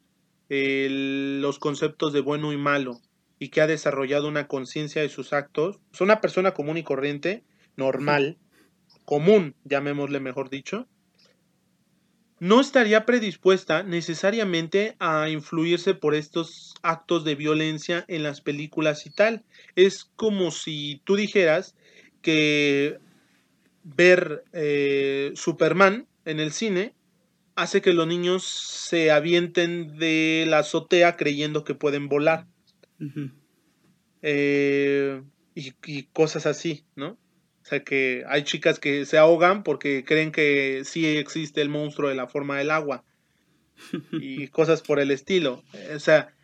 [0.48, 3.00] los conceptos de bueno y malo
[3.40, 7.42] y que ha desarrollado una conciencia de sus actos, es una persona común y corriente,
[7.76, 8.38] normal,
[9.04, 10.86] común, llamémosle mejor dicho,
[12.40, 19.10] no estaría predispuesta necesariamente a influirse por estos actos de violencia en las películas y
[19.10, 19.44] tal.
[19.76, 21.74] Es como si tú dijeras
[22.22, 22.98] que
[23.82, 26.94] ver eh, Superman en el cine
[27.56, 32.46] hace que los niños se avienten de la azotea creyendo que pueden volar.
[34.22, 35.22] Eh,
[35.54, 37.18] y, cosas así, ¿no?
[37.68, 42.08] O sea que hay chicas que se ahogan porque creen que sí existe el monstruo
[42.08, 43.04] de la forma del agua.
[44.12, 45.62] Y cosas por el estilo.
[45.94, 46.34] O sea,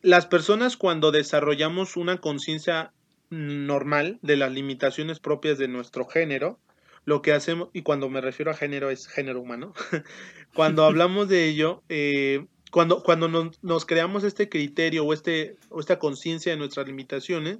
[0.00, 2.94] las personas cuando desarrollamos una conciencia
[3.28, 6.58] normal de las limitaciones propias de nuestro género,
[7.04, 9.74] lo que hacemos, y cuando me refiero a género es género humano,
[10.54, 15.98] cuando hablamos de ello, eh, cuando, cuando nos, creamos este criterio o, este, o esta
[15.98, 17.58] conciencia de nuestras limitaciones,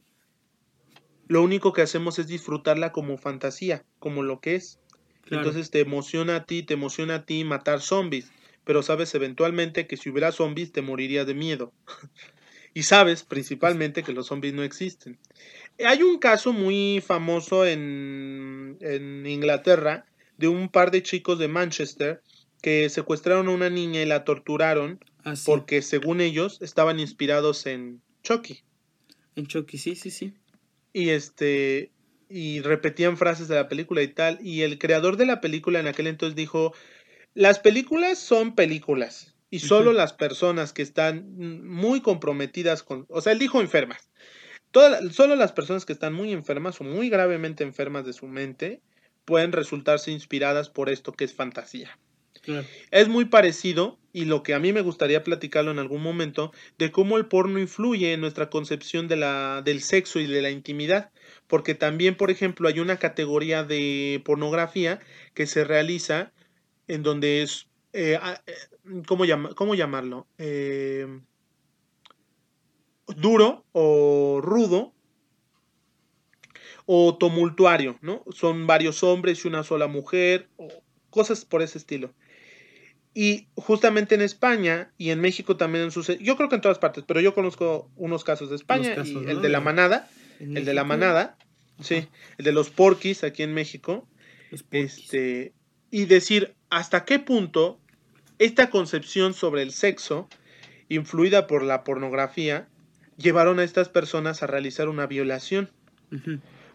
[1.28, 4.78] lo único que hacemos es disfrutarla como fantasía, como lo que es.
[5.30, 8.30] Entonces te emociona a ti, te emociona a ti matar zombies,
[8.64, 11.72] pero sabes eventualmente que si hubiera zombies te morirías de miedo.
[12.74, 15.18] y sabes principalmente que los zombies no existen.
[15.84, 20.06] Hay un caso muy famoso en, en Inglaterra
[20.36, 22.22] de un par de chicos de Manchester
[22.62, 28.02] que secuestraron a una niña y la torturaron ah, porque según ellos estaban inspirados en
[28.22, 28.62] Chucky.
[29.34, 30.34] En Chucky, sí, sí, sí.
[30.92, 31.92] Y este
[32.28, 35.86] y repetían frases de la película y tal y el creador de la película en
[35.86, 36.72] aquel entonces dijo,
[37.34, 43.32] "Las películas son películas y solo las personas que están muy comprometidas con, o sea,
[43.34, 44.10] él dijo enfermas.
[44.72, 48.82] Todas, solo las personas que están muy enfermas o muy gravemente enfermas de su mente
[49.26, 51.98] pueden resultarse inspiradas por esto que es fantasía.
[52.90, 56.90] Es muy parecido, y lo que a mí me gustaría platicarlo en algún momento, de
[56.90, 61.10] cómo el porno influye en nuestra concepción de la, del sexo y de la intimidad.
[61.46, 65.00] Porque también, por ejemplo, hay una categoría de pornografía
[65.34, 66.32] que se realiza
[66.88, 67.68] en donde es.
[67.92, 69.24] Eh, eh, ¿cómo,
[69.54, 70.26] ¿Cómo llamarlo?
[70.38, 71.06] Eh,
[73.16, 74.94] duro o rudo
[76.86, 78.24] o tumultuario, ¿no?
[78.32, 80.68] Son varios hombres y una sola mujer, o
[81.10, 82.12] cosas por ese estilo.
[83.14, 87.04] Y justamente en España y en México también sucede, yo creo que en todas partes,
[87.06, 90.08] pero yo conozco unos casos de España, y el de la manada,
[90.40, 91.36] el de la manada,
[91.80, 94.08] sí, el de los porquis aquí en México,
[94.70, 95.52] este,
[95.90, 97.78] y decir hasta qué punto
[98.38, 100.28] esta concepción sobre el sexo,
[100.88, 102.66] influida por la pornografía,
[103.16, 105.70] llevaron a estas personas a realizar una violación.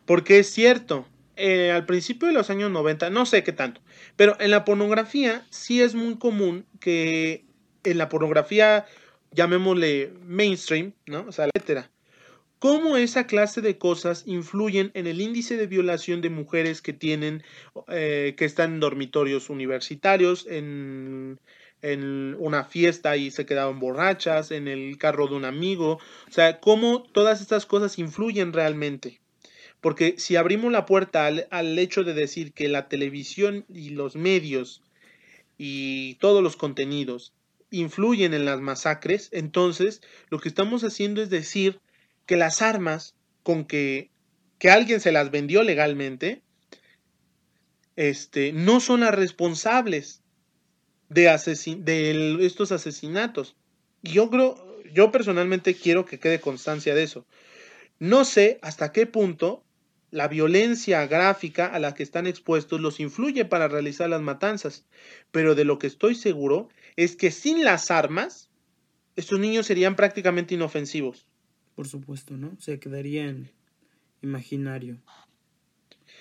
[0.05, 3.81] Porque es cierto, eh, al principio de los años 90, no sé qué tanto,
[4.15, 7.45] pero en la pornografía sí es muy común que
[7.83, 8.85] en la pornografía,
[9.31, 11.25] llamémosle mainstream, ¿no?
[11.27, 11.89] O sea, etcétera.
[12.59, 17.43] Cómo esa clase de cosas influyen en el índice de violación de mujeres que tienen,
[17.87, 21.39] eh, que están en dormitorios universitarios, en,
[21.83, 25.99] en una fiesta y se quedaban borrachas, en el carro de un amigo.
[26.27, 29.21] O sea, cómo todas estas cosas influyen realmente.
[29.81, 34.81] Porque si abrimos la puerta al, hecho de decir que la televisión y los medios
[35.57, 37.33] y todos los contenidos
[37.69, 41.79] influyen en las masacres, entonces lo que estamos haciendo es decir
[42.25, 44.09] que las armas con que,
[44.57, 46.41] que alguien se las vendió legalmente,
[47.95, 50.21] este, no son las responsables
[51.09, 51.25] de,
[51.79, 53.55] de estos asesinatos.
[54.01, 57.25] Yo creo, yo personalmente quiero que quede constancia de eso.
[57.99, 59.63] No sé hasta qué punto
[60.09, 64.85] la violencia gráfica a la que están expuestos los influye para realizar las matanzas,
[65.31, 68.49] pero de lo que estoy seguro es que sin las armas,
[69.15, 71.27] estos niños serían prácticamente inofensivos.
[71.75, 72.55] Por supuesto, ¿no?
[72.59, 73.51] Se quedarían
[74.21, 74.97] imaginario.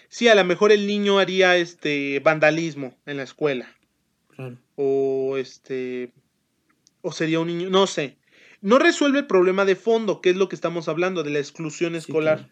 [0.08, 3.68] Sí, a lo mejor el niño haría este vandalismo en la escuela.
[4.28, 4.58] Claro.
[4.74, 6.12] O este
[7.00, 8.18] o sería un niño, no sé.
[8.60, 11.94] No resuelve el problema de fondo, que es lo que estamos hablando de la exclusión
[11.94, 12.50] escolar.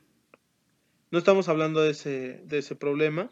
[1.14, 3.30] No estamos hablando de ese, de ese problema,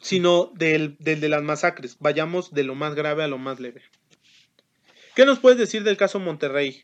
[0.00, 1.98] sino del, de las masacres.
[2.00, 3.80] Vayamos de lo más grave a lo más leve.
[5.14, 6.82] ¿Qué nos puedes decir del caso Monterrey?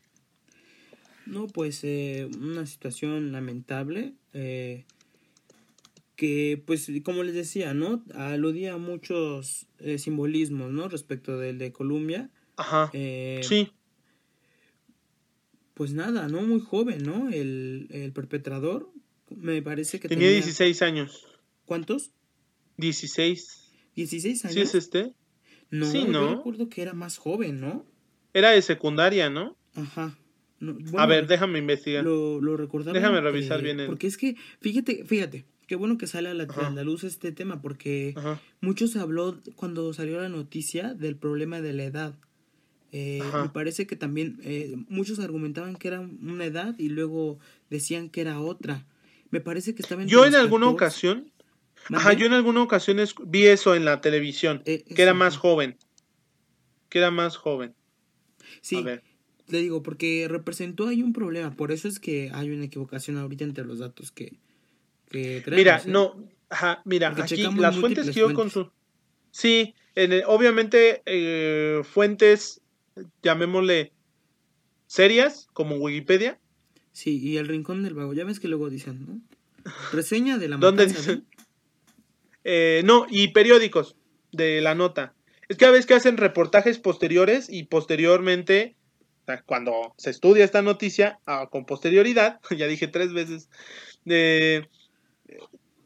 [1.25, 4.13] No, pues eh, una situación lamentable.
[4.31, 4.85] Eh,
[6.15, 8.01] que, pues, como les decía, ¿no?
[8.15, 10.87] Aludía a muchos eh, simbolismos, ¿no?
[10.87, 12.29] Respecto del de Colombia.
[12.55, 12.89] Ajá.
[12.93, 13.73] sí.
[15.73, 16.43] Pues nada, ¿no?
[16.43, 17.27] Muy joven, ¿no?
[17.27, 18.89] El, el perpetrador
[19.35, 21.27] me parece que tenía, tenía 16 años.
[21.65, 22.11] ¿Cuántos?
[22.77, 23.71] 16.
[23.95, 24.53] ¿16 años?
[24.53, 25.13] ¿Sí es este?
[25.71, 26.29] No, sí, ¿no?
[26.29, 27.85] yo recuerdo que era más joven, ¿no?
[28.33, 29.55] Era de secundaria, ¿no?
[29.75, 30.17] Ajá.
[30.97, 32.03] a ver, déjame investigar.
[32.03, 32.97] Lo, lo recordaba.
[32.97, 33.83] Déjame revisar bien.
[33.85, 38.15] Porque es que, fíjate, fíjate, qué bueno que sale a la, luz este tema, porque
[38.59, 42.15] mucho se habló cuando salió la noticia del problema de la edad.
[42.91, 47.37] Eh, me parece que también eh, muchos argumentaban que era una edad y luego
[47.69, 48.87] decían que era otra.
[49.31, 51.31] Me parece que estaba en Yo en alguna ocasión,
[51.89, 55.77] ajá, yo en alguna ocasión vi eso en la televisión, eh, que era más joven.
[56.89, 57.75] Que era más joven.
[58.61, 58.83] Sí.
[59.47, 63.43] Le digo, porque representó ahí un problema, por eso es que hay una equivocación ahorita
[63.43, 64.33] entre los datos que,
[65.09, 65.87] que Mira, ¿eh?
[65.87, 68.73] no, ajá, mira, aquí las fuentes que yo consulto.
[69.31, 72.61] Sí, en obviamente eh, fuentes,
[73.23, 73.91] llamémosle
[74.87, 76.39] serias, como Wikipedia,
[76.99, 78.13] Sí, y el rincón del vago.
[78.13, 79.21] Ya ves que luego dicen, ¿no?
[79.93, 81.25] Reseña de la ¿Dónde dicen?
[82.43, 83.95] Eh, no, y periódicos
[84.33, 85.13] de la nota.
[85.47, 88.75] Es que a veces que hacen reportajes posteriores y posteriormente,
[89.45, 93.49] cuando se estudia esta noticia, ah, con posterioridad, ya dije tres veces,
[94.03, 94.67] de,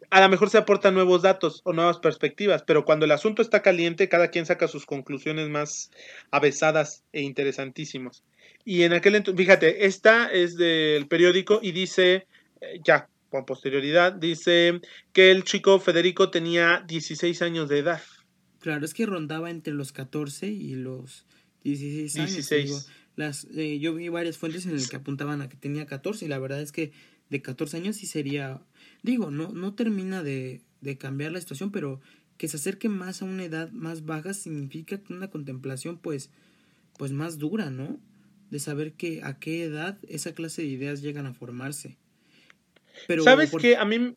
[0.09, 3.61] a lo mejor se aportan nuevos datos o nuevas perspectivas, pero cuando el asunto está
[3.61, 5.91] caliente, cada quien saca sus conclusiones más
[6.32, 8.24] avesadas e interesantísimas.
[8.66, 12.28] Y en aquel entonces, fíjate, esta es del periódico y dice,
[12.61, 14.80] eh, ya, con posterioridad, dice
[15.11, 18.01] que el chico Federico tenía 16 años de edad.
[18.59, 21.26] Claro, es que rondaba entre los 14 y los
[21.64, 22.32] 16 años.
[22.34, 22.88] 16.
[23.16, 26.28] las, eh, yo vi varias fuentes en las que apuntaban a que tenía 14 y
[26.30, 26.91] la verdad es que
[27.30, 28.61] de 14 años sí sería,
[29.01, 31.99] digo, no, no termina de, de cambiar la situación, pero
[32.38, 36.30] que se acerque más a una edad más baja significa una contemplación pues,
[36.97, 37.99] pues más dura, ¿no?
[38.54, 41.97] De saber que a qué edad esa clase de ideas llegan a formarse.
[43.08, 44.16] Pero ¿Sabes que A mí...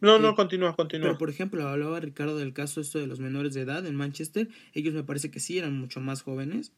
[0.00, 1.08] No, no, continúa, continúa.
[1.08, 4.48] Pero, por ejemplo, hablaba Ricardo del caso esto de los menores de edad en Manchester.
[4.74, 6.72] Ellos me parece que sí eran mucho más jóvenes.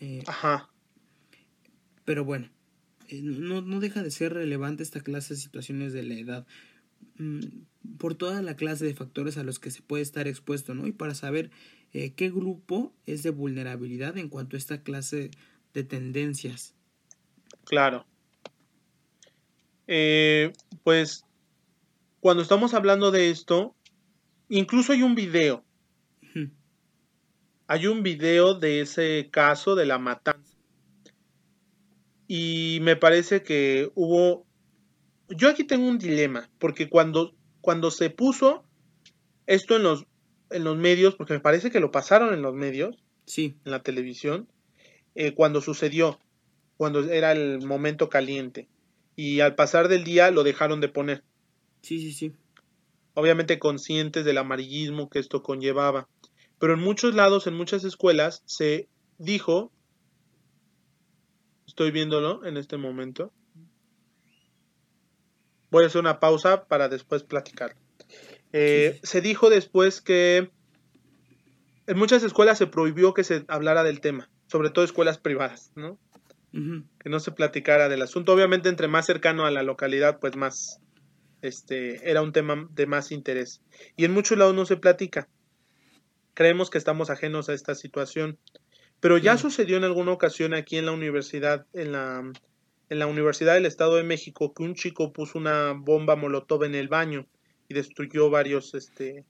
[0.00, 0.68] Eh, Ajá.
[2.04, 2.50] Pero bueno,
[3.08, 6.46] eh, no, no deja de ser relevante esta clase de situaciones de la edad.
[7.16, 7.40] Mm,
[7.96, 10.86] por toda la clase de factores a los que se puede estar expuesto, ¿no?
[10.86, 11.50] Y para saber
[11.92, 15.30] eh, qué grupo es de vulnerabilidad en cuanto a esta clase
[15.76, 16.74] de tendencias.
[17.64, 18.06] Claro.
[19.86, 21.26] Eh, pues
[22.20, 23.76] cuando estamos hablando de esto,
[24.48, 25.62] incluso hay un video.
[27.68, 30.56] Hay un video de ese caso de la matanza.
[32.26, 34.46] Y me parece que hubo...
[35.28, 38.64] Yo aquí tengo un dilema, porque cuando, cuando se puso
[39.46, 40.06] esto en los,
[40.50, 42.96] en los medios, porque me parece que lo pasaron en los medios,
[43.26, 43.58] sí.
[43.64, 44.48] en la televisión,
[45.16, 46.20] eh, cuando sucedió,
[46.76, 48.68] cuando era el momento caliente
[49.16, 51.24] y al pasar del día lo dejaron de poner.
[51.80, 52.32] Sí, sí, sí.
[53.14, 56.06] Obviamente conscientes del amarillismo que esto conllevaba.
[56.58, 58.88] Pero en muchos lados, en muchas escuelas, se
[59.18, 59.72] dijo,
[61.66, 63.32] estoy viéndolo en este momento,
[65.70, 67.76] voy a hacer una pausa para después platicar.
[68.52, 70.50] Eh, se dijo después que
[71.86, 75.98] en muchas escuelas se prohibió que se hablara del tema, sobre todo escuelas privadas, ¿no?
[76.52, 78.32] que no se platicara del asunto.
[78.32, 80.80] Obviamente, entre más cercano a la localidad, pues más
[81.42, 83.62] este era un tema de más interés.
[83.96, 85.28] Y en muchos lados no se platica.
[86.34, 88.38] Creemos que estamos ajenos a esta situación.
[89.00, 92.32] Pero ya sucedió en alguna ocasión aquí en la universidad, en la,
[92.88, 96.74] en la Universidad del Estado de México, que un chico puso una bomba molotov en
[96.74, 97.26] el baño
[97.68, 99.26] y destruyó varios, este,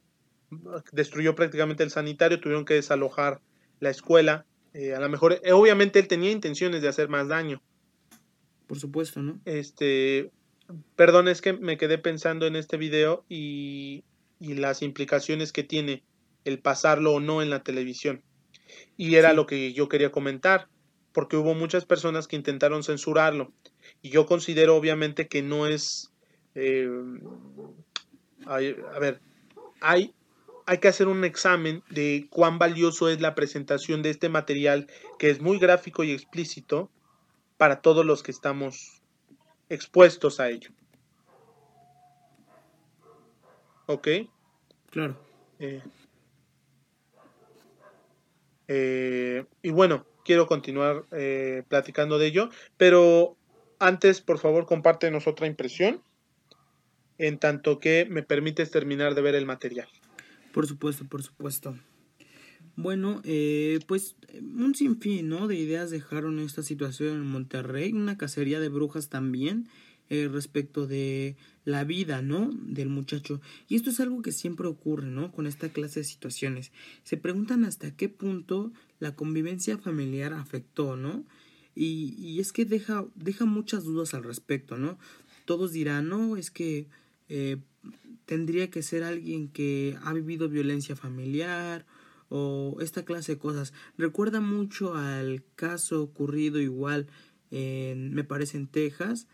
[0.93, 3.41] destruyó prácticamente el sanitario, tuvieron que desalojar
[3.81, 4.47] la escuela
[4.79, 7.62] eh, a lo mejor, eh, obviamente él tenía intenciones de hacer más daño.
[8.66, 9.41] Por supuesto, ¿no?
[9.47, 10.31] Este,
[10.97, 14.05] perdón, es que me quedé pensando en este video y,
[14.39, 16.05] y las implicaciones que tiene
[16.45, 18.22] el pasarlo o no en la televisión.
[18.99, 20.68] Y era lo que yo quería comentar,
[21.14, 23.55] porque hubo muchas personas que intentaron censurarlo.
[24.03, 26.12] Y yo considero obviamente que no es...
[26.55, 26.87] Eh,
[28.45, 29.20] a ver,
[29.81, 30.12] hay
[30.67, 34.89] hay que hacer un examen de cuán valioso es la presentación de este material
[35.19, 36.91] que es muy gráfico y explícito
[37.57, 39.01] para todos los que estamos
[39.69, 40.71] expuestos a ello.
[43.87, 44.09] ¿Ok?
[44.91, 45.17] Claro.
[45.61, 45.83] Eh,
[48.67, 53.37] eh, y bueno, quiero continuar eh, platicando de ello, pero
[53.79, 56.03] antes, por favor, compártenos otra impresión,
[57.19, 59.89] en tanto que me permites terminar de ver el material.
[60.57, 61.76] Por supuesto, por supuesto.
[62.76, 65.48] Bueno, eh, pues un sinfín ¿no?
[65.48, 69.68] de ideas dejaron esta situación en Monterrey, una cacería de brujas también
[70.09, 71.36] eh, respecto de
[71.66, 72.48] la vida ¿no?
[72.54, 73.42] del muchacho.
[73.68, 75.30] Y esto es algo que siempre ocurre ¿no?
[75.30, 76.72] con esta clase de situaciones.
[77.02, 81.26] Se preguntan hasta qué punto la convivencia familiar afectó, ¿no?
[81.74, 84.98] Y, y es que deja, deja muchas dudas al respecto, ¿no?
[85.44, 86.88] Todos dirán, no, es que
[87.28, 87.59] eh,
[88.27, 91.87] tendría que ser alguien que ha vivido violencia familiar
[92.29, 93.72] o esta clase de cosas.
[93.97, 97.07] Recuerda mucho al caso ocurrido igual
[97.51, 99.29] en, me parece en Texas,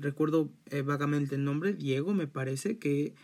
[0.00, 3.14] recuerdo eh, vagamente el nombre, Diego me parece, que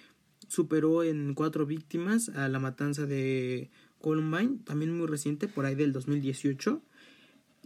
[0.49, 3.71] superó en cuatro víctimas a la matanza de
[4.01, 6.83] Columbine, también muy reciente, por ahí del 2018,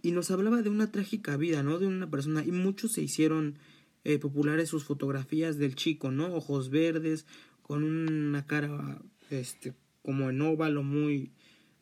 [0.03, 1.79] y nos hablaba de una trágica vida, ¿no?
[1.79, 3.59] De una persona, y muchos se hicieron
[4.05, 6.35] eh, populares sus fotografías del chico, ¿no?
[6.35, 7.27] Ojos verdes,
[7.63, 11.33] con una cara este como en óvalo muy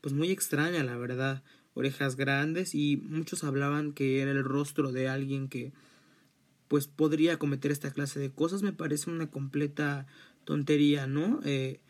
[0.00, 1.42] pues muy extraña, la verdad,
[1.74, 5.72] orejas grandes y muchos hablaban que era el rostro de alguien que
[6.68, 10.06] pues podría cometer esta clase de cosas, me parece una completa
[10.44, 11.40] tontería, ¿no?
[11.44, 11.80] Eh,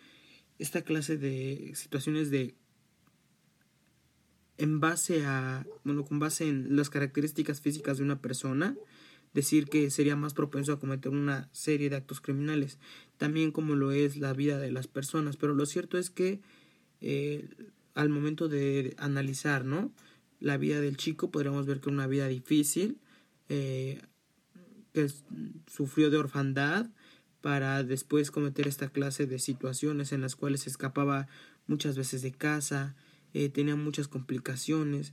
[0.59, 2.55] esta clase de situaciones de
[4.59, 8.75] en base a, bueno, con base en las características físicas de una persona,
[9.37, 12.79] decir que sería más propenso a cometer una serie de actos criminales,
[13.19, 16.41] también como lo es la vida de las personas, pero lo cierto es que
[17.03, 17.47] eh,
[17.95, 19.93] al momento de analizar, ¿no?
[20.41, 22.99] La vida del chico podríamos ver que una vida difícil,
[23.51, 24.01] eh,
[24.95, 25.07] que
[25.67, 26.89] sufrió de orfandad,
[27.43, 31.29] para después cometer esta clase de situaciones en las cuales escapaba
[31.67, 32.97] muchas veces de casa,
[33.35, 35.13] eh, tenía muchas complicaciones,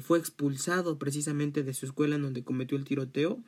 [0.00, 3.42] fue expulsado precisamente de su escuela en donde cometió el tiroteo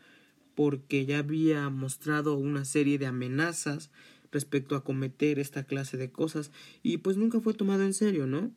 [0.55, 3.91] porque ya había mostrado una serie de amenazas
[4.33, 6.51] respecto a cometer esta clase de cosas
[6.83, 8.51] y pues nunca fue tomado en serio, ¿no?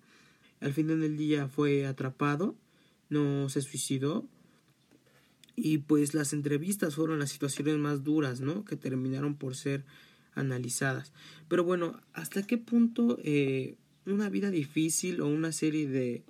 [0.60, 2.56] Al final del día fue atrapado,
[3.10, 4.28] no se suicidó,
[5.60, 8.64] y pues las entrevistas fueron las situaciones más duras, ¿no?
[8.64, 9.84] Que terminaron por ser
[10.36, 11.12] analizadas.
[11.50, 13.76] Pero bueno, ¿hasta qué punto eh,
[14.06, 16.24] una vida difícil o una serie de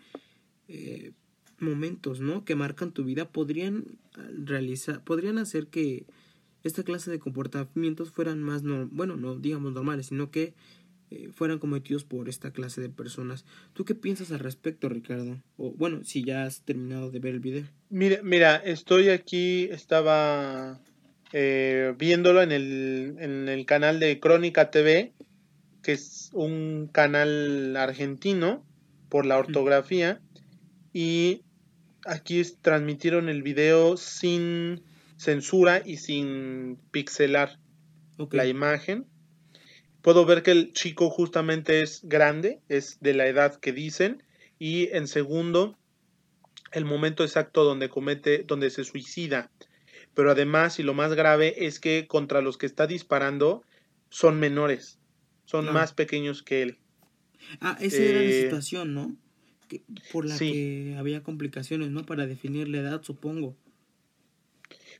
[0.69, 1.11] eh,
[1.59, 2.45] momentos, ¿no?
[2.45, 3.97] Que marcan tu vida podrían
[4.45, 6.05] realizar, podrían hacer que
[6.63, 10.53] esta clase de comportamientos fueran más, no, bueno, no digamos normales, sino que
[11.09, 13.45] eh, fueran cometidos por esta clase de personas.
[13.73, 15.41] ¿Tú qué piensas al respecto, Ricardo?
[15.57, 17.63] O bueno, si ya has terminado de ver el video.
[17.89, 20.81] Mira, mira estoy aquí, estaba
[21.31, 25.13] eh, viéndolo en el, en el canal de Crónica TV,
[25.81, 28.65] que es un canal argentino
[29.07, 30.19] por la ortografía,
[30.91, 31.43] y
[32.07, 34.83] aquí transmitieron el video sin
[35.17, 37.59] censura y sin pixelar
[38.31, 39.05] la imagen
[40.07, 44.23] Puedo ver que el chico justamente es grande, es de la edad que dicen.
[44.57, 45.77] Y en segundo,
[46.71, 49.51] el momento exacto donde comete, donde se suicida.
[50.13, 53.63] Pero además, y lo más grave, es que contra los que está disparando
[54.09, 54.97] son menores,
[55.43, 56.77] son más pequeños que él.
[57.59, 59.13] Ah, esa era la eh, situación, ¿no?
[60.11, 62.05] Por la que había complicaciones, ¿no?
[62.05, 63.55] Para definir la edad, supongo.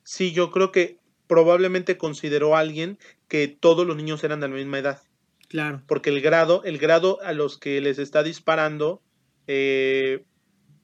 [0.04, 2.98] Sí, yo creo que probablemente consideró a alguien
[3.28, 5.02] que todos los niños eran de la misma edad.
[5.50, 5.82] Claro.
[5.88, 9.02] Porque el grado, el grado a los que les está disparando,
[9.48, 10.24] eh,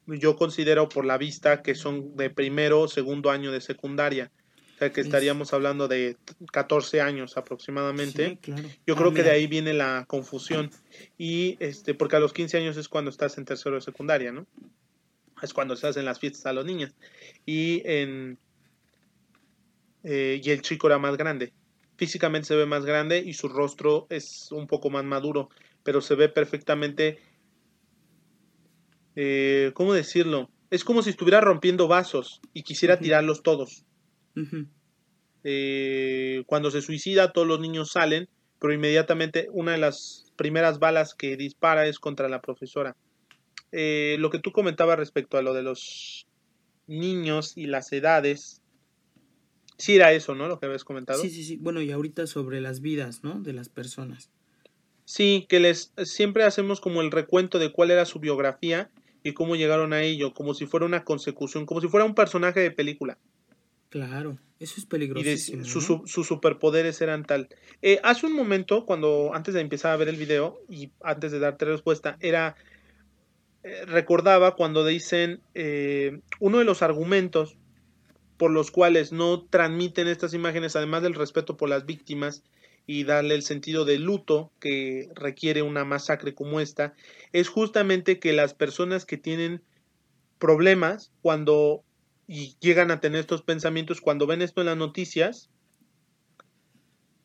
[0.07, 4.31] yo considero por la vista que son de primero o segundo año de secundaria.
[4.83, 6.17] Sea que estaríamos hablando de
[6.51, 8.37] 14 años aproximadamente.
[8.85, 10.71] Yo creo ah, que de ahí viene la confusión.
[11.17, 14.45] Y este, porque a los 15 años es cuando estás en tercero de secundaria, ¿no?
[15.41, 16.91] Es cuando estás en las fiestas a los niños.
[17.45, 18.37] Y en
[20.03, 21.53] eh, y el chico era más grande.
[21.95, 25.49] Físicamente se ve más grande y su rostro es un poco más maduro,
[25.83, 27.19] pero se ve perfectamente...
[29.15, 30.49] Eh, ¿Cómo decirlo?
[30.71, 33.85] Es como si estuviera rompiendo vasos y quisiera tirarlos todos.
[35.43, 38.29] Eh, cuando se suicida todos los niños salen,
[38.59, 42.95] pero inmediatamente una de las primeras balas que dispara es contra la profesora.
[43.71, 46.27] lo que tú comentabas respecto a lo de los
[46.87, 48.63] niños y las edades,
[49.77, 50.47] Sí era eso, ¿no?
[50.47, 51.21] Lo que habías comentado.
[51.21, 51.57] Sí, sí, sí.
[51.57, 53.41] Bueno, y ahorita sobre las vidas, ¿no?
[53.41, 54.29] De las personas.
[55.05, 58.89] Sí, que les siempre hacemos como el recuento de cuál era su biografía
[59.23, 62.59] y cómo llegaron a ello, como si fuera una consecución, como si fuera un personaje
[62.59, 63.17] de película.
[63.93, 65.29] Claro, eso es peligroso.
[65.29, 67.47] Y sus superpoderes eran tal.
[67.83, 71.37] Eh, hace un momento, cuando antes de empezar a ver el video y antes de
[71.37, 72.55] darte respuesta, era
[73.61, 77.55] eh, recordaba cuando dicen eh, uno de los argumentos
[78.37, 82.41] por los cuales no transmiten estas imágenes, además del respeto por las víctimas
[82.87, 86.95] y darle el sentido de luto que requiere una masacre como esta,
[87.31, 89.61] es justamente que las personas que tienen
[90.39, 91.83] problemas cuando
[92.33, 95.49] y llegan a tener estos pensamientos, cuando ven esto en las noticias,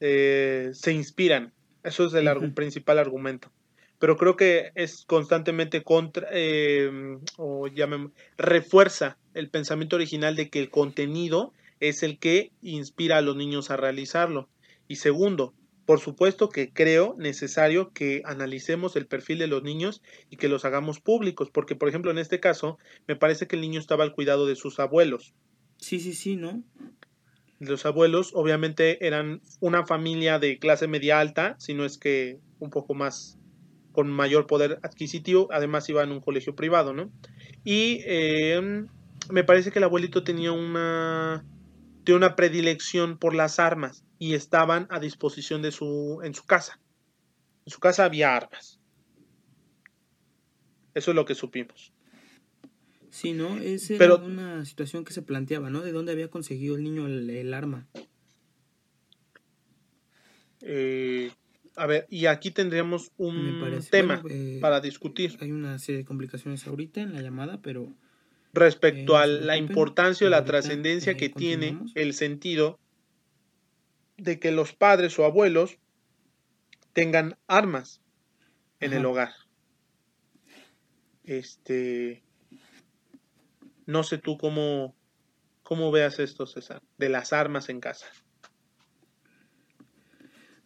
[0.01, 1.53] eh, se inspiran.
[1.83, 3.51] Eso es el principal argumento
[3.99, 6.91] pero creo que es constantemente contra, eh,
[7.37, 13.23] o llame, refuerza el pensamiento original de que el contenido es el que inspira a
[13.23, 14.49] los niños a realizarlo.
[14.87, 15.53] Y segundo,
[15.89, 20.67] por supuesto que creo necesario que analicemos el perfil de los niños y que los
[20.67, 22.77] hagamos públicos, porque por ejemplo en este caso
[23.07, 25.33] me parece que el niño estaba al cuidado de sus abuelos.
[25.79, 26.63] Sí, sí, sí, ¿no?
[27.59, 32.69] Los abuelos obviamente eran una familia de clase media alta, si no es que un
[32.69, 33.39] poco más
[33.91, 37.11] con mayor poder adquisitivo, además iba en un colegio privado, ¿no?
[37.65, 38.89] Y em,
[39.31, 41.47] me parece que el abuelito tenía una,
[42.15, 46.81] una predilección por las armas y estaban a disposición de su, en su casa.
[47.67, 48.81] En su casa había armas.
[50.95, 51.93] Eso es lo que supimos.
[53.11, 53.57] Sí, ¿no?
[53.59, 55.81] Esa era una situación que se planteaba, ¿no?
[55.81, 57.89] ¿De dónde había conseguido el niño el, arma?
[60.61, 61.31] Eh,
[61.77, 65.37] a ver, y aquí tendríamos un tema eh, para discutir.
[65.41, 67.93] Hay una serie de complicaciones ahorita en la llamada, pero...
[68.59, 72.81] Respecto a la importancia o la trascendencia que tiene el sentido
[74.17, 75.79] de que los padres o abuelos
[76.93, 78.01] tengan armas
[78.81, 79.33] en el hogar.
[81.23, 82.25] Este,
[83.87, 84.97] no sé tú cómo,
[85.63, 88.07] cómo veas esto, César, de las armas en casa.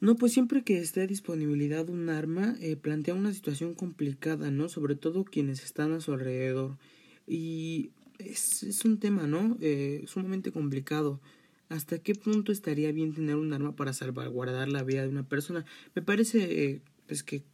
[0.01, 4.68] No, pues siempre que esté a disponibilidad un arma, eh, plantea una situación complicada, ¿no?
[4.68, 6.78] Sobre todo quienes están a su alrededor.
[7.27, 9.57] Y es, es un tema, ¿no?
[9.61, 11.20] Eh, sumamente complicado.
[11.68, 15.64] ¿Hasta qué punto estaría bien tener un arma para salvaguardar la vida de una persona?
[15.95, 17.45] Me parece, eh, pues que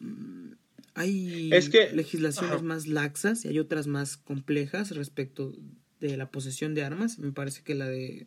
[0.00, 0.52] mm,
[0.94, 1.50] hay
[1.92, 5.54] legislaciones más laxas y hay otras más complejas respecto
[6.00, 7.18] de la posesión de armas.
[7.18, 8.26] Me parece que la de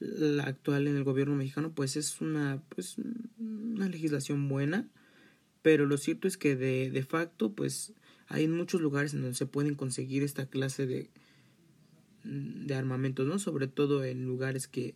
[0.00, 2.96] la actual en el gobierno mexicano pues es una pues
[3.38, 4.88] una legislación buena
[5.62, 7.92] pero lo cierto es que de, de facto pues
[8.30, 11.10] hay muchos lugares en donde se pueden conseguir esta clase de
[12.22, 14.94] de armamentos no sobre todo en lugares que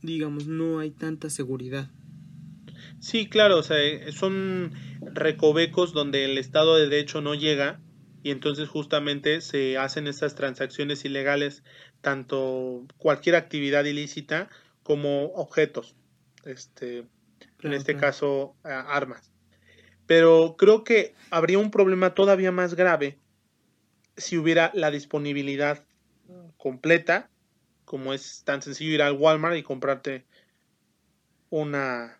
[0.00, 1.90] digamos no hay tanta seguridad.
[3.00, 3.78] Sí claro o sea
[4.12, 7.80] son recovecos donde el estado de derecho no llega
[8.22, 11.64] y entonces justamente se hacen estas transacciones ilegales,
[12.00, 14.48] tanto cualquier actividad ilícita
[14.84, 15.96] como objetos,
[16.44, 17.04] este,
[17.62, 19.31] en este caso armas.
[20.12, 23.16] Pero creo que habría un problema todavía más grave
[24.14, 25.86] si hubiera la disponibilidad
[26.58, 27.30] completa,
[27.86, 30.26] como es tan sencillo ir al Walmart y comprarte
[31.48, 32.18] una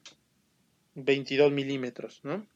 [0.95, 2.47] 22 milímetros, ¿no?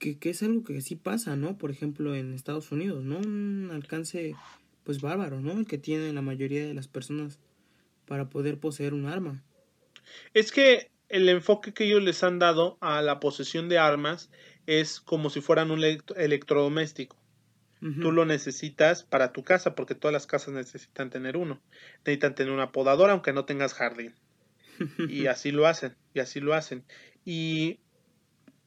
[0.00, 1.56] que, es algo que sí pasa, ¿no?
[1.56, 3.18] Por ejemplo, en Estados Unidos, ¿no?
[3.18, 4.34] Un alcance,
[4.82, 5.52] pues bárbaro, ¿no?
[5.52, 7.38] El que tienen la mayoría de las personas
[8.08, 9.44] para poder poseer un arma.
[10.34, 14.30] Es que el enfoque que ellos les han dado a la posesión de armas
[14.66, 17.16] es como si fueran un electrodoméstico.
[18.00, 21.60] Tú lo necesitas para tu casa, porque todas las casas necesitan tener uno.
[22.06, 24.14] Necesitan tener una podadora, aunque no tengas jardín.
[25.08, 26.84] y así lo hacen, y así lo hacen.
[27.24, 27.80] Y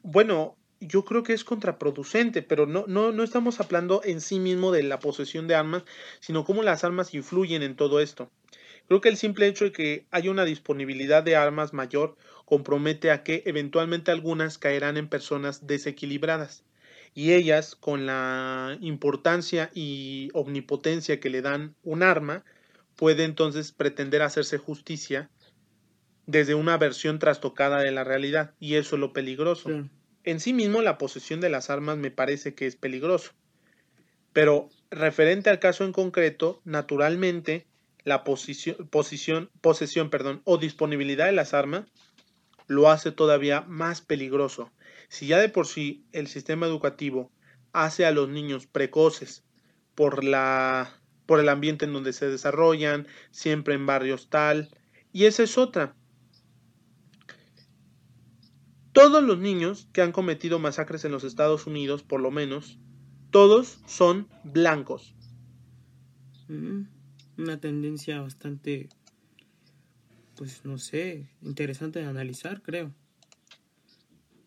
[0.04, 4.74] bueno, yo creo que es contraproducente, pero no, no, no estamos hablando en sí mismo
[4.74, 5.84] de la posesión de armas,
[6.20, 8.30] sino cómo las armas influyen en todo esto.
[8.88, 13.24] Creo que el simple hecho de que haya una disponibilidad de armas mayor compromete a
[13.24, 16.64] que eventualmente algunas caerán en personas desequilibradas
[17.16, 22.44] y ellas, con la importancia y omnipotencia que le dan un arma,
[22.98, 25.30] puede entonces pretender hacerse justicia
[26.28, 29.70] desde una versión trastocada de la realidad y eso es lo peligroso.
[30.26, 33.32] En sí mismo la posesión de las armas me parece que es peligroso.
[34.34, 37.66] Pero referente al caso en concreto, naturalmente
[38.06, 41.86] la posición, posesión perdón, o disponibilidad de las armas
[42.68, 44.72] lo hace todavía más peligroso.
[45.10, 47.32] Si ya de por sí el sistema educativo
[47.74, 49.44] hace a los niños precoces
[49.96, 54.70] por la por el ambiente en donde se desarrollan, siempre en barrios tal,
[55.12, 55.96] y esa es otra.
[58.92, 62.78] Todos los niños que han cometido masacres en los Estados Unidos, por lo menos,
[63.32, 65.16] todos son blancos.
[66.48, 66.84] Mm,
[67.38, 68.90] una tendencia bastante,
[70.36, 72.94] pues no sé, interesante de analizar, creo.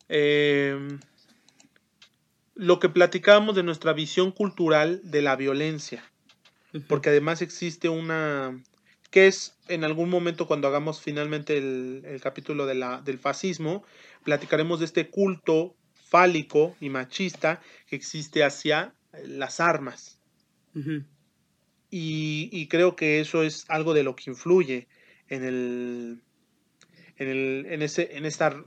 [0.09, 1.01] Em,
[2.55, 6.03] lo que platicábamos de nuestra visión cultural de la violencia,
[6.86, 8.62] porque además existe una,
[9.11, 13.84] que es en algún momento cuando hagamos finalmente el, capítulo de la, del fascismo,
[14.24, 15.74] platicaremos de este culto
[16.09, 20.18] fálico y machista que existe hacia las armas.
[21.91, 24.89] Y, creo que eso es algo de lo que influye
[25.28, 26.20] en el,
[27.16, 28.62] en el, en ese, en esta,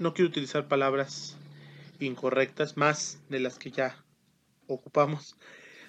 [0.00, 1.36] no quiero utilizar palabras
[2.00, 4.04] incorrectas, más de las que ya
[4.66, 5.36] ocupamos.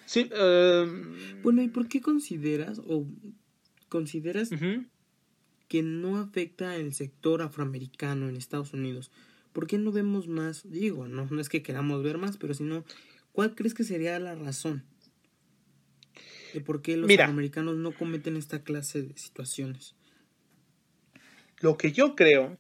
[0.05, 3.05] Sí, em, bueno, ¿y por qué consideras o
[3.89, 4.49] consideras
[5.67, 9.11] que no afecta el sector afroamericano en Estados Unidos?
[9.53, 10.70] ¿Por qué no vemos más?
[10.70, 12.86] Digo, no, no es que queramos ver más, pero sino,
[13.32, 14.84] ¿cuál crees que sería la razón
[16.54, 19.95] de por qué los afroamericanos no cometen esta clase de situaciones?
[21.60, 22.58] Lo que yo creo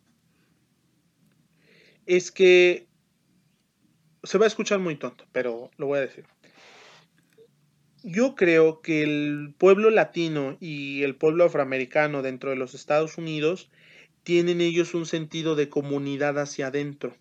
[2.05, 2.87] es que
[4.23, 6.25] se va a escuchar muy tonto, pero lo voy a decir.
[8.03, 13.69] Yo creo que el pueblo latino y el pueblo afroamericano dentro de los Estados Unidos
[14.23, 17.15] tienen ellos un sentido de comunidad hacia adentro.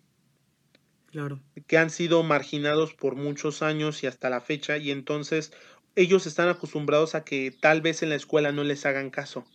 [1.07, 1.39] Claro.
[1.67, 5.51] Que han sido marginados por muchos años y hasta la fecha y entonces
[5.99, 9.45] ellos están acostumbrados a que tal vez en la escuela no les hagan caso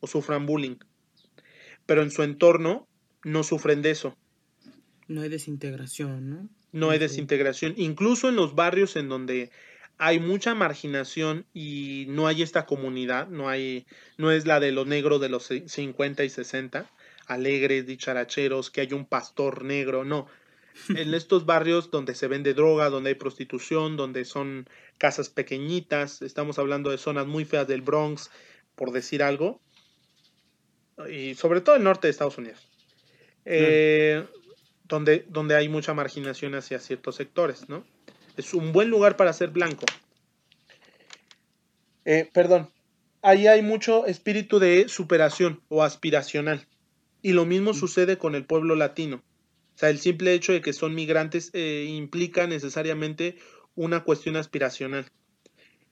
[0.00, 0.76] o sufran bullying.
[1.86, 2.86] pero en su entorno
[3.24, 4.18] no sufren de eso.
[5.08, 6.48] No hay desintegración, ¿no?
[6.72, 7.74] No hay desintegración.
[7.76, 9.50] Incluso en los barrios en donde
[9.96, 13.86] hay mucha marginación y no hay esta comunidad, no hay,
[14.18, 16.90] no es la de los negros de los 50 y 60,
[17.26, 20.26] alegres, dicharacheros, que hay un pastor negro, no.
[20.90, 24.68] En estos barrios donde se vende droga, donde hay prostitución, donde son
[24.98, 28.30] casas pequeñitas, estamos hablando de zonas muy feas del Bronx,
[28.74, 29.60] por decir algo,
[31.10, 32.66] y sobre todo el norte de Estados Unidos,
[33.44, 34.24] eh,
[34.84, 37.84] donde, donde hay mucha marginación hacia ciertos sectores, ¿no?
[38.36, 39.86] Es un buen lugar para ser blanco.
[42.04, 42.70] Eh, perdón,
[43.22, 46.66] ahí hay mucho espíritu de superación o aspiracional.
[47.22, 47.74] Y lo mismo mm.
[47.74, 49.22] sucede con el pueblo latino.
[49.74, 53.36] O sea, el simple hecho de que son migrantes eh, implica necesariamente
[53.76, 55.06] una cuestión aspiracional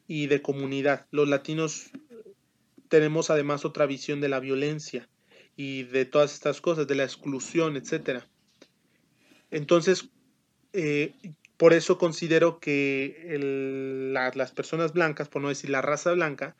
[0.09, 1.07] y de comunidad.
[1.11, 1.91] Los latinos
[2.89, 5.09] tenemos además otra visión de la violencia
[5.57, 8.25] y de todas estas cosas, de la exclusión, etc.
[9.51, 10.09] Entonces,
[10.73, 11.15] eh,
[11.57, 13.39] por eso considero que
[14.13, 16.57] las personas blancas, por no decir la raza blanca,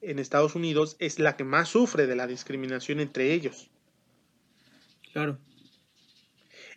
[0.00, 3.70] en Estados Unidos es la que más sufre de la discriminación entre ellos.
[5.12, 5.38] Claro.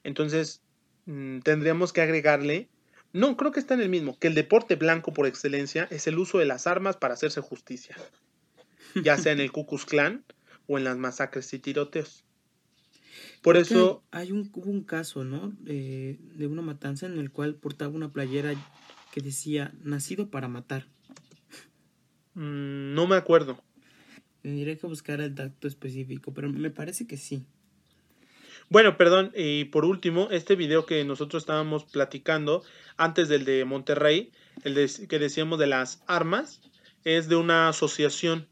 [0.03, 0.61] Entonces,
[1.05, 2.69] mm, tendríamos que agregarle,
[3.13, 6.19] no, creo que está en el mismo, que el deporte blanco por excelencia es el
[6.19, 7.95] uso de las armas para hacerse justicia,
[9.03, 10.23] ya sea en el Ku Klux Klan
[10.67, 12.23] o en las masacres y tiroteos.
[13.41, 14.03] Por eso...
[14.11, 15.53] Hay un, hubo un caso, ¿no?
[15.61, 18.53] de una matanza en el cual portaba una playera
[19.13, 20.87] que decía, nacido para matar.
[22.35, 23.63] Mm, no me acuerdo.
[24.41, 27.45] Tendría que buscar el dato específico, pero me parece que sí.
[28.69, 32.63] Bueno, perdón, y por último, este video que nosotros estábamos platicando
[32.97, 34.31] antes del de Monterrey,
[34.63, 36.61] el que decíamos de las armas,
[37.03, 38.47] es de una asociación.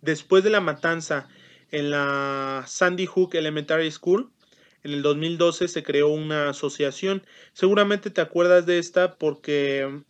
[0.00, 1.28] Después de la matanza
[1.70, 4.30] en la Sandy Hook Elementary School.
[4.82, 7.24] En el 2012 se creó una asociación.
[7.52, 10.02] Seguramente te acuerdas de esta porque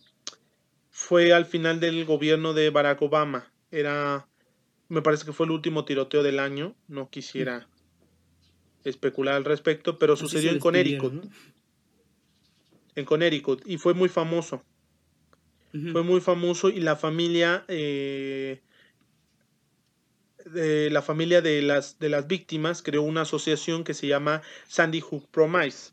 [0.91, 3.51] fue al final del gobierno de Barack Obama.
[3.71, 4.27] Era,
[4.87, 6.75] me parece que fue el último tiroteo del año.
[6.87, 7.67] No quisiera
[8.83, 11.25] especular al respecto, pero sucedió en Connecticut.
[12.95, 13.61] En Connecticut.
[13.65, 14.63] Y fue muy famoso.
[15.91, 18.59] Fue muy famoso y la familia eh,
[20.45, 24.99] de la familia de las, de las víctimas creó una asociación que se llama Sandy
[24.99, 25.91] Hook Promise,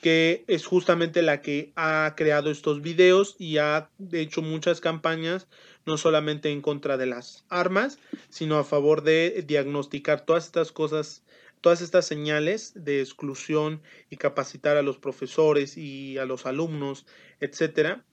[0.00, 5.46] que es justamente la que ha creado estos videos y ha hecho muchas campañas,
[5.90, 7.98] no solamente en contra de las armas,
[8.30, 11.22] sino a favor de diagnosticar todas estas cosas,
[11.60, 17.06] todas estas señales de exclusión y capacitar a los profesores y a los alumnos,
[17.40, 18.04] etcétera,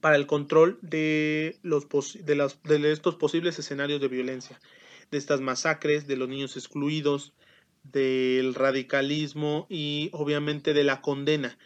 [0.00, 1.88] para el control de, los
[2.24, 4.60] de, las, de estos posibles escenarios de violencia,
[5.10, 7.32] de estas masacres, de los niños excluidos,
[7.82, 11.58] del radicalismo y obviamente de la condena.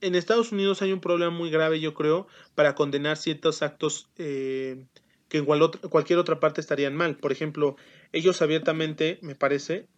[0.00, 4.86] En Estados Unidos hay un problema muy grave, yo creo, para condenar ciertos actos eh,
[5.28, 7.16] que en cualquier otra parte estarían mal.
[7.16, 7.76] Por ejemplo,
[8.12, 9.88] ellos abiertamente, me parece,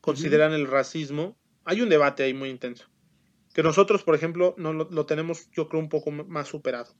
[0.00, 1.36] consideran el racismo.
[1.64, 2.88] Hay un debate ahí muy intenso
[3.58, 6.94] que nosotros, por ejemplo, no lo, tenemos, yo creo, un poco más superado.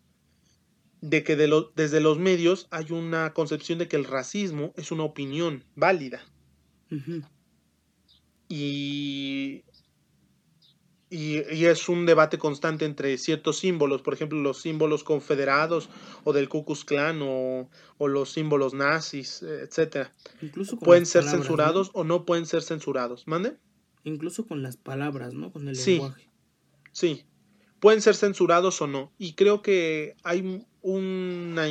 [1.01, 4.91] De que de lo, desde los medios hay una concepción de que el racismo es
[4.91, 6.21] una opinión válida.
[8.49, 9.63] y,
[11.11, 15.89] y, es un debate constante entre ciertos símbolos, por ejemplo, los símbolos confederados
[16.25, 20.09] o del Ku Klux Klan o, los símbolos nazis, etc.
[20.43, 23.27] Incluso pueden ser censurados o no pueden ser censurados.
[23.27, 23.57] ¿Mande?
[24.05, 25.51] Incluso con las palabras, ¿no?
[25.53, 26.31] Con el lenguaje.
[26.93, 27.25] Sí,
[27.81, 29.13] pueden ser censurados o no.
[29.19, 31.67] Y creo que hay una,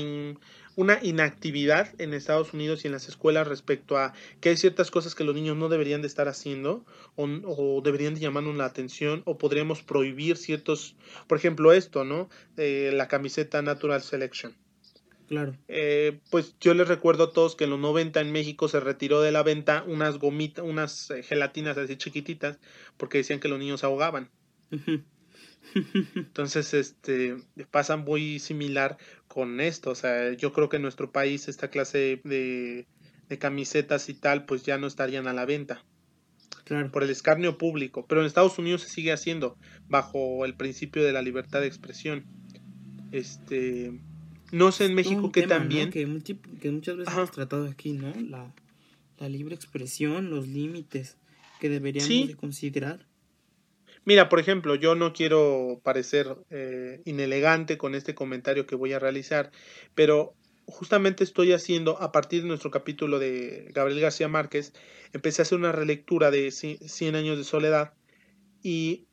[0.78, 5.16] una inactividad en Estados Unidos y en las escuelas respecto a que hay ciertas cosas
[5.16, 9.40] que los niños no deberían de estar haciendo o, deberían de llamarnos la atención o
[9.40, 12.30] podríamos prohibir ciertos, por ejemplo esto, ¿no?
[12.58, 14.56] Eh, la camiseta Natural Selection.
[15.28, 15.58] Claro.
[15.68, 19.20] Eh, pues yo les recuerdo a todos que en los 90 en México se retiró
[19.22, 22.60] de la venta unas gomitas, unas eh, gelatinas así chiquititas
[22.98, 24.30] porque decían que los niños ahogaban.
[26.16, 27.38] Entonces, este,
[27.72, 28.98] pasa muy similar
[29.28, 29.92] con esto.
[29.92, 32.88] O sea, yo creo que en nuestro país esta clase de,
[33.30, 35.84] de camisetas y tal, pues ya no estarían a la venta.
[36.64, 36.92] Claro.
[36.92, 38.06] Por el escarnio público.
[38.08, 39.58] Pero en Estados Unidos se sigue haciendo
[39.88, 42.26] bajo el principio de la libertad de expresión.
[43.12, 44.00] Este.
[44.52, 45.92] No sé en México que también.
[45.92, 48.14] Que, muchas veces hemos tratado aquí, ¿no?
[49.20, 51.18] La, libre expresión, los límites
[51.60, 53.07] que deberíamos de considerar.
[54.08, 59.00] Mira, por ejemplo, yo no quiero parecer eh, inelegante con este comentario que voy a
[59.00, 59.52] realizar,
[59.96, 60.34] pero
[60.66, 64.72] justamente estoy haciendo, a partir de nuestro capítulo de Gabriel García Márquez,
[65.12, 67.96] empecé a hacer una relectura de Cien años de soledad
[68.64, 69.08] y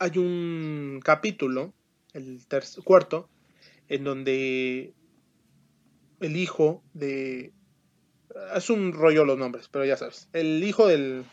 [0.00, 1.72] hay un capítulo,
[2.12, 2.40] el
[2.82, 3.28] cuarto,
[3.86, 4.94] en donde
[6.18, 7.52] el hijo de...
[8.52, 10.28] Es un rollo los nombres, pero ya sabes.
[10.32, 11.24] El hijo del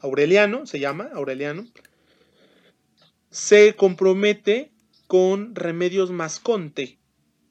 [0.00, 1.66] Aureliano, se llama Aureliano,
[3.30, 4.72] se compromete
[5.06, 6.98] con Remedios Masconte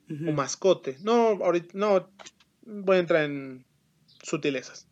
[0.10, 0.98] o Mascote.
[1.02, 2.12] No, ahorita no
[2.64, 3.66] voy a entrar en
[4.24, 4.88] sutilezas.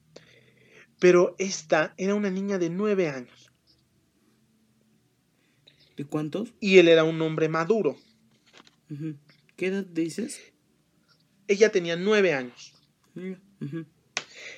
[1.00, 3.52] Pero esta era una niña de nueve años.
[5.96, 6.54] ¿De cuántos?
[6.60, 7.98] Y él era un hombre maduro.
[9.56, 10.54] ¿Qué edad dices?
[11.48, 12.74] Ella tenía nueve años.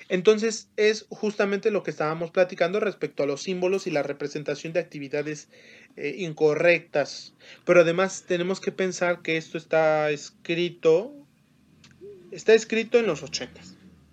[0.10, 4.80] Entonces es justamente lo que estábamos platicando respecto a los símbolos y la representación de
[4.80, 5.50] actividades
[5.96, 7.36] eh, incorrectas.
[7.64, 11.14] Pero además tenemos que pensar que esto está escrito,
[12.32, 13.62] está escrito en los 80,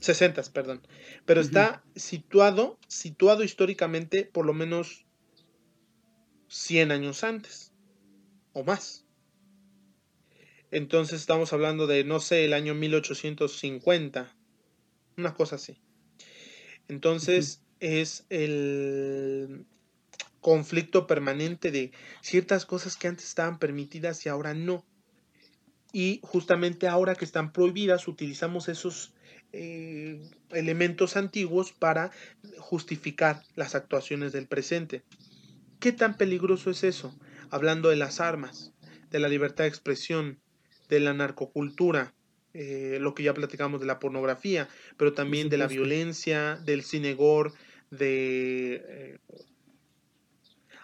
[0.01, 0.87] 60, perdón,
[1.25, 5.07] pero está situado, situado históricamente por lo menos
[6.49, 7.73] 100 años antes
[8.53, 9.07] o más.
[10.71, 14.37] Entonces estamos hablando de, no sé, el año 1850,
[15.17, 15.79] una cosa así.
[16.89, 19.67] Entonces es el
[20.41, 24.85] conflicto permanente de ciertas cosas que antes estaban permitidas y ahora no.
[25.93, 29.15] Y justamente ahora que están prohibidas utilizamos esos
[29.53, 30.21] eh,
[30.51, 32.11] elementos antiguos para
[32.59, 35.03] justificar las actuaciones del presente.
[35.81, 37.19] ¿Qué tan peligroso es eso?
[37.51, 38.73] Hablando de las armas,
[39.11, 40.39] de la libertad de expresión,
[40.89, 42.15] de la narcocultura,
[42.59, 47.53] eh, lo que ya platicamos de la pornografía, pero también de la violencia, del cinegor,
[47.91, 49.19] de eh,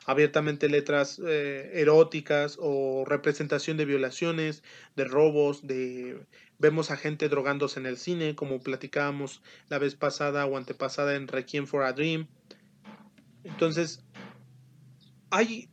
[0.05, 4.62] abiertamente letras eh, eróticas o representación de violaciones,
[4.97, 6.27] de robos, de
[6.59, 11.27] vemos a gente drogándose en el cine, como platicábamos la vez pasada o antepasada en
[11.27, 12.29] Requiem for a Dream.
[13.45, 14.05] Entonces,
[15.31, 15.72] hay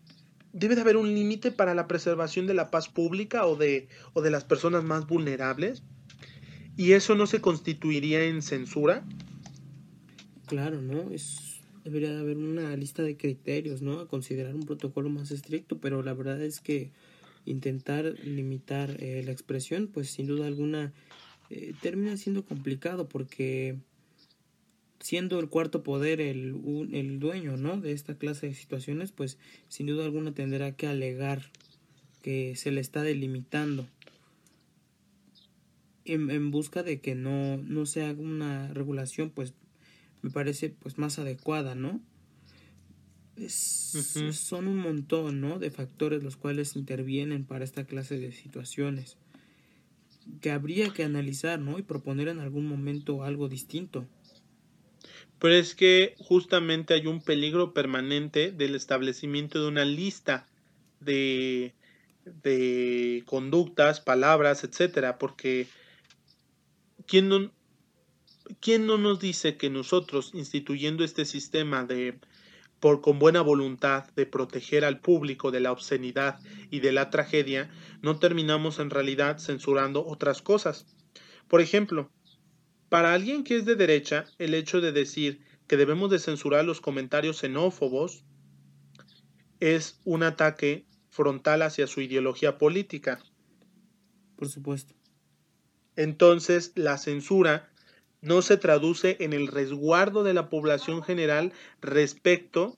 [0.54, 4.22] debe de haber un límite para la preservación de la paz pública o de, o
[4.22, 5.84] de las personas más vulnerables.
[6.78, 9.06] ¿Y eso no se constituiría en censura?
[10.48, 11.12] Claro, ¿no?
[11.12, 14.00] Es, debería de haber una lista de criterios, ¿no?
[14.00, 16.92] A considerar un protocolo más estricto, pero la verdad es que
[17.46, 20.94] intentar limitar eh, la expresión, pues sin duda alguna
[21.50, 23.78] eh, termina siendo complicado porque
[25.00, 27.80] siendo el cuarto poder el, el dueño ¿no?
[27.80, 29.38] de esta clase de situaciones, pues
[29.68, 31.42] sin duda alguna tendrá que alegar
[32.22, 33.88] que se le está delimitando
[36.06, 39.54] en, en busca de que no, no se haga una regulación pues
[40.22, 42.02] me parece pues más adecuada, ¿no?
[43.48, 45.60] Son un montón, ¿no?
[45.60, 49.18] De factores los cuales intervienen para esta clase de situaciones
[50.42, 51.80] que habría que analizar, ¿no?
[51.80, 54.06] Y proponer en algún momento algo distinto.
[55.40, 60.48] Pero es que justamente hay un peligro permanente del establecimiento de una lista
[61.00, 61.74] de,
[62.26, 65.68] de conductas, palabras, etcétera, porque
[67.08, 67.52] ¿quién no,
[68.60, 72.20] ¿quién no nos dice que nosotros, instituyendo este sistema de
[72.80, 76.40] por con buena voluntad de proteger al público de la obscenidad
[76.72, 77.70] y de la tragedia,
[78.02, 80.86] no terminamos en realidad censurando otras cosas.
[81.50, 82.10] Por ejemplo,
[82.90, 86.82] para alguien que es de derecha, el hecho de decir que debemos de censurar los
[86.82, 88.24] comentarios xenófobos
[89.60, 93.20] es un ataque frontal hacia su ideología política.
[94.36, 94.96] Por supuesto.
[95.96, 97.70] Entonces, la censura
[98.22, 102.78] no se traduce en el resguardo de la población general respecto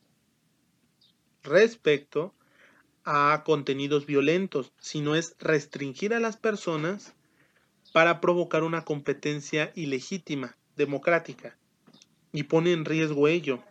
[1.44, 2.36] respecto
[3.04, 7.16] a contenidos violentos, sino es restringir a las personas
[7.92, 11.58] para provocar una competencia ilegítima, democrática,
[12.32, 13.64] y pone en riesgo ello.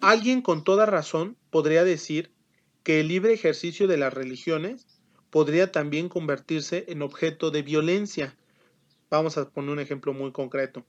[0.00, 2.30] Alguien con toda razón podría decir
[2.82, 4.86] que el libre ejercicio de las religiones
[5.30, 8.36] podría también convertirse en objeto de violencia.
[9.10, 10.86] Vamos a poner un ejemplo muy concreto.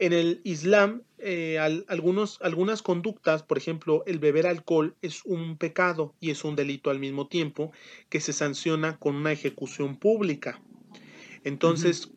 [0.00, 6.14] En el Islam, eh, algunos, algunas conductas, por ejemplo, el beber alcohol es un pecado
[6.20, 7.70] y es un delito al mismo tiempo
[8.08, 10.62] que se sanciona con una ejecución pública.
[11.44, 12.10] Entonces,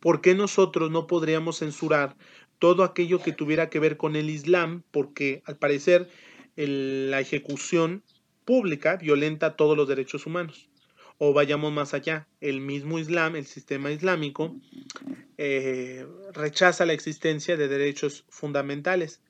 [0.00, 2.16] ¿por qué nosotros no podríamos censurar
[2.58, 4.82] todo aquello que tuviera que ver con el Islam?
[4.90, 6.08] Porque al parecer
[6.56, 8.02] la ejecución
[8.44, 10.68] pública violenta todos los derechos humanos
[11.18, 14.54] o vayamos más allá, el mismo Islam, el sistema islámico,
[15.38, 19.20] eh, rechaza la existencia de derechos fundamentales.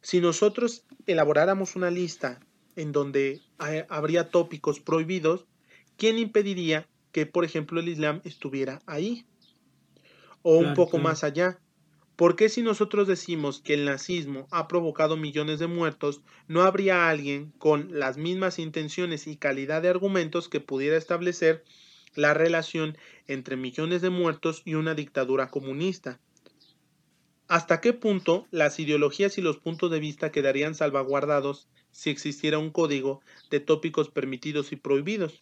[0.00, 2.40] Si nosotros elaboráramos una lista
[2.76, 3.40] en donde
[3.88, 5.46] habría tópicos prohibidos,
[5.96, 9.26] ¿quién impediría que, por ejemplo, el Islam estuviera ahí?
[10.42, 11.58] O un poco más allá.
[12.16, 17.08] ¿Por qué si nosotros decimos que el nazismo ha provocado millones de muertos, no habría
[17.08, 21.64] alguien con las mismas intenciones y calidad de argumentos que pudiera establecer
[22.14, 26.20] la relación entre millones de muertos y una dictadura comunista?
[27.48, 32.70] ¿Hasta qué punto las ideologías y los puntos de vista quedarían salvaguardados si existiera un
[32.70, 35.40] código de tópicos permitidos y prohibidos?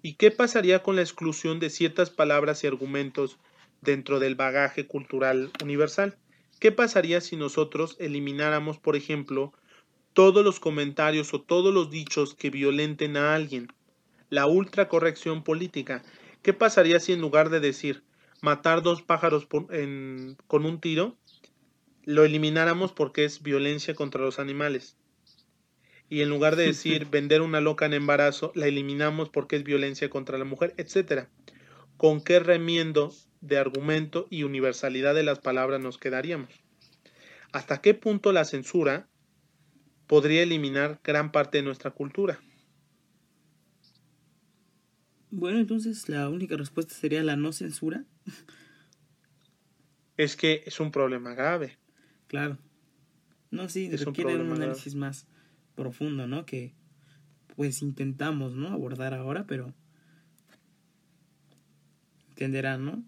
[0.00, 3.38] ¿Y qué pasaría con la exclusión de ciertas palabras y argumentos
[3.80, 6.16] dentro del bagaje cultural universal?
[6.58, 9.52] ¿Qué pasaría si nosotros elimináramos, por ejemplo,
[10.12, 13.68] todos los comentarios o todos los dichos que violenten a alguien?
[14.30, 16.02] La ultracorrección política.
[16.42, 18.02] ¿Qué pasaría si en lugar de decir
[18.40, 19.66] matar dos pájaros con
[20.64, 21.16] un tiro,
[22.04, 24.96] lo elimináramos porque es violencia contra los animales?
[26.10, 30.08] y en lugar de decir vender una loca en embarazo, la eliminamos porque es violencia
[30.10, 31.28] contra la mujer, etcétera.
[31.96, 36.50] ¿Con qué remiendo de argumento y universalidad de las palabras nos quedaríamos?
[37.52, 39.08] ¿Hasta qué punto la censura
[40.06, 42.40] podría eliminar gran parte de nuestra cultura?
[45.30, 48.04] Bueno, entonces la única respuesta sería la no censura.
[50.16, 51.78] Es que es un problema grave.
[52.26, 52.58] Claro.
[53.52, 55.28] No, sí, requiere un, un análisis más
[55.76, 56.44] profundo, ¿no?
[56.44, 56.74] Que
[57.54, 58.66] pues intentamos, ¿no?
[58.72, 59.74] Abordar ahora, pero
[62.30, 63.04] entenderán, ¿no?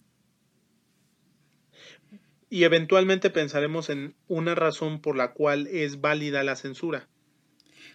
[2.51, 7.09] Y eventualmente pensaremos en una razón por la cual es válida la censura.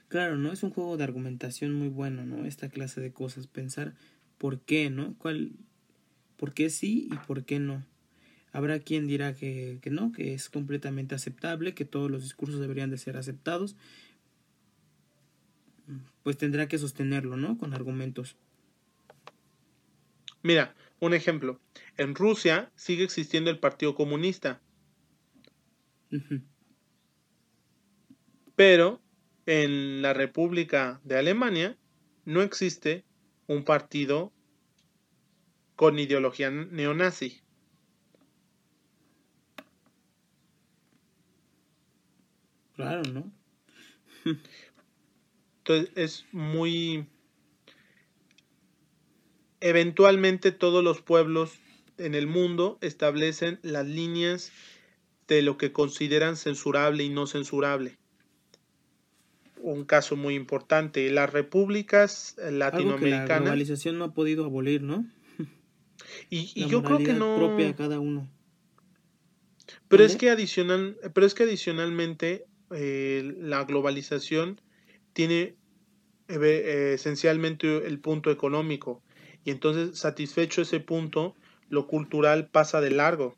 [0.08, 0.53] Claro, ¿no?
[0.53, 2.45] Es un juego de argumentación muy bueno, ¿no?
[2.45, 3.95] Esta clase de cosas, pensar
[4.38, 5.16] por qué, ¿no?
[5.18, 5.51] ¿Cuál,
[6.38, 7.86] por qué sí y por qué no?
[8.53, 12.89] Habrá quien dirá que, que no, que es completamente aceptable, que todos los discursos deberían
[12.89, 13.76] de ser aceptados,
[16.24, 17.58] pues tendrá que sostenerlo, ¿no?
[17.58, 18.38] Con argumentos.
[20.41, 21.59] Mira, un ejemplo.
[21.97, 24.61] En Rusia sigue existiendo el Partido Comunista.
[28.55, 29.01] Pero
[29.45, 31.77] en la República de Alemania
[32.25, 33.05] no existe
[33.47, 34.31] un partido
[35.75, 37.41] con ideología neonazi.
[42.75, 43.31] Claro, ¿no?
[45.59, 47.07] Entonces es muy...
[49.62, 51.53] Eventualmente todos los pueblos
[51.97, 54.51] en el mundo establecen las líneas
[55.28, 57.97] de lo que consideran censurable y no censurable.
[59.58, 63.30] Un caso muy importante, las repúblicas latinoamericanas.
[63.30, 65.06] la globalización no ha podido abolir, ¿no?
[66.30, 67.38] Y, yo creo que no.
[67.38, 68.30] propia a cada uno.
[69.88, 74.62] Pero es que adicional, pero es que adicionalmente eh, la globalización
[75.14, 75.56] tiene
[76.28, 79.01] eh, esencialmente el punto económico
[79.45, 81.35] y entonces satisfecho ese punto,
[81.69, 83.37] lo cultural pasa de largo.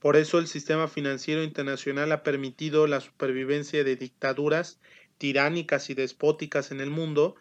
[0.00, 4.80] Por eso el sistema financiero internacional ha permitido la supervivencia de dictaduras
[5.18, 7.34] tiránicas y despóticas en el mundo,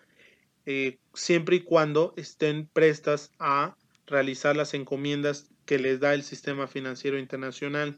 [0.66, 6.68] eh, siempre y cuando estén prestas a realizar las encomiendas que les da el sistema
[6.68, 7.96] financiero internacional,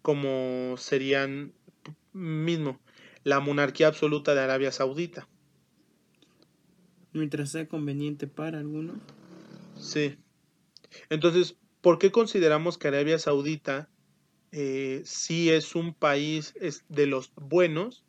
[0.00, 1.52] como serían
[2.14, 2.80] mismo
[3.22, 5.28] la monarquía absoluta de Arabia Saudita.
[7.16, 8.98] Mientras sea conveniente para algunos.
[9.78, 10.16] Sí.
[11.08, 13.88] Entonces, ¿por qué consideramos que Arabia Saudita
[14.52, 16.54] eh, sí es un país
[16.88, 18.04] de los buenos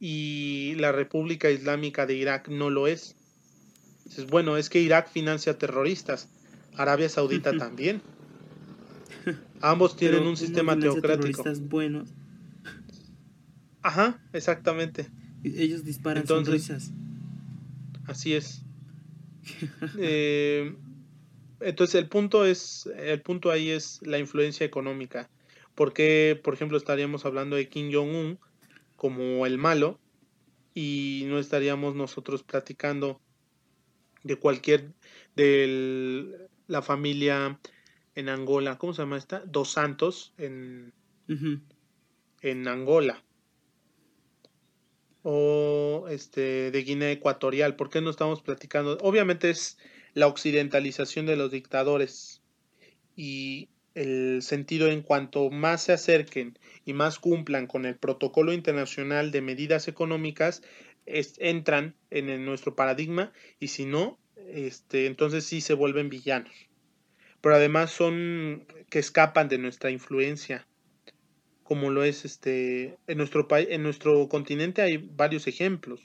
[0.00, 3.16] y la República Islámica de Irak no lo es?
[4.04, 6.28] Dices, bueno, es que Irak financia terroristas,
[6.76, 8.02] Arabia Saudita también.
[9.60, 11.44] Ambos tienen un sistema teocrático.
[11.68, 12.08] buenos
[13.82, 15.08] Ajá, exactamente.
[15.44, 16.92] Ellos disparan sonrisas.
[18.06, 18.62] Así es.
[19.98, 20.76] Eh,
[21.60, 25.30] entonces el punto es, el punto ahí es la influencia económica.
[25.74, 28.38] Porque, por ejemplo, estaríamos hablando de Kim Jong-un
[28.96, 29.98] como el malo
[30.74, 33.20] y no estaríamos nosotros platicando
[34.22, 34.92] de cualquier
[35.36, 37.58] de la familia
[38.14, 39.42] en Angola, ¿cómo se llama esta?
[39.46, 40.92] Dos Santos en,
[42.42, 43.22] en Angola
[45.22, 47.76] o este de Guinea Ecuatorial.
[47.76, 48.98] ¿Por qué no estamos platicando?
[49.02, 49.78] Obviamente es
[50.14, 52.42] la occidentalización de los dictadores
[53.16, 59.30] y el sentido en cuanto más se acerquen y más cumplan con el protocolo internacional
[59.30, 60.62] de medidas económicas
[61.06, 64.18] entran en, nuestro paradigma y si no
[64.52, 66.52] este entonces sí se vuelven villanos
[67.40, 70.66] pero además son que escapan de nuestra influencia
[71.70, 76.00] como lo es este en nuestro país en nuestro continente hay varios ejemplos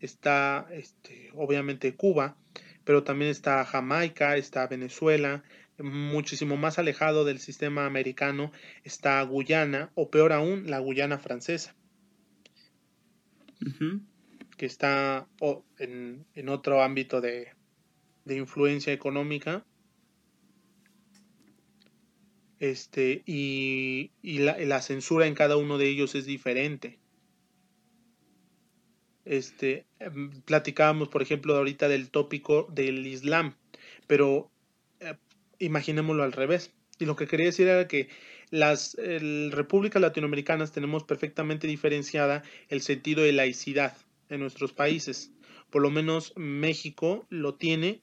[0.00, 2.36] está este, obviamente Cuba,
[2.84, 5.44] pero también está Jamaica, está Venezuela,
[5.78, 8.52] muchísimo más alejado del sistema americano
[8.84, 11.74] está Guyana, o peor aún, la Guyana francesa,
[14.56, 15.28] que está
[15.78, 17.52] en, otro ámbito de,
[18.26, 19.64] influencia económica.
[22.58, 26.98] Este, y, la, la, censura en cada uno de ellos es diferente.
[29.24, 33.54] Este, em, platicábamos, por ejemplo, ahorita del tópico del Islam,
[34.06, 34.50] pero
[35.58, 36.72] imaginémoslo al revés.
[36.98, 38.08] Y lo que quería decir era que
[38.50, 38.96] las
[39.50, 43.96] repúblicas latinoamericanas tenemos perfectamente diferenciada el sentido de laicidad
[44.28, 45.32] en nuestros países.
[45.70, 48.02] Por lo menos México lo tiene,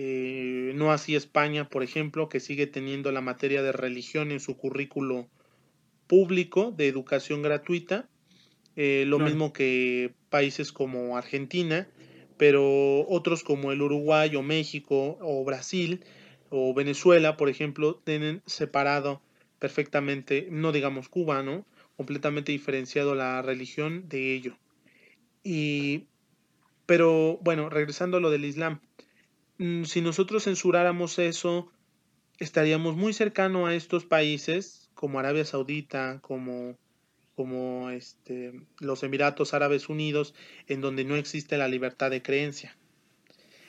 [0.00, 4.56] eh, no así España, por ejemplo, que sigue teniendo la materia de religión en su
[4.56, 5.26] currículo
[6.06, 8.08] público de educación gratuita.
[8.76, 11.88] Eh, lo mismo que países como Argentina,
[12.36, 16.04] pero otros como el Uruguay o México o Brasil
[16.48, 19.20] o Venezuela, por ejemplo, tienen separado
[19.58, 21.66] perfectamente, no digamos Cuba, ¿no?
[21.96, 24.56] Completamente diferenciado la religión de ello.
[25.42, 26.04] Y,
[26.86, 28.80] pero bueno, regresando a lo del Islam,
[29.58, 31.70] si nosotros censuráramos eso,
[32.38, 36.76] estaríamos muy cercano a estos países como Arabia Saudita, como,
[37.34, 40.34] como este, los Emiratos Árabes Unidos,
[40.66, 42.76] en donde no existe la libertad de creencia.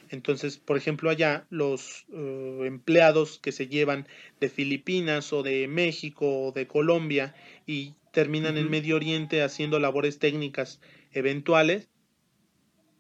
[0.09, 4.07] Entonces, por ejemplo, allá los eh, empleados que se llevan
[4.39, 7.35] de Filipinas o de México o de Colombia
[7.67, 10.81] y terminan en Medio Oriente haciendo labores técnicas
[11.11, 11.89] eventuales,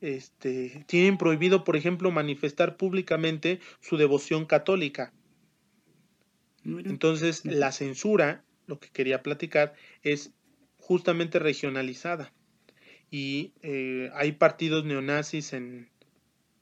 [0.01, 5.13] este, tienen prohibido, por ejemplo, manifestar públicamente su devoción católica.
[6.65, 9.73] Entonces, la censura, lo que quería platicar,
[10.03, 10.31] es
[10.77, 12.33] justamente regionalizada.
[13.11, 15.89] Y eh, hay partidos neonazis en,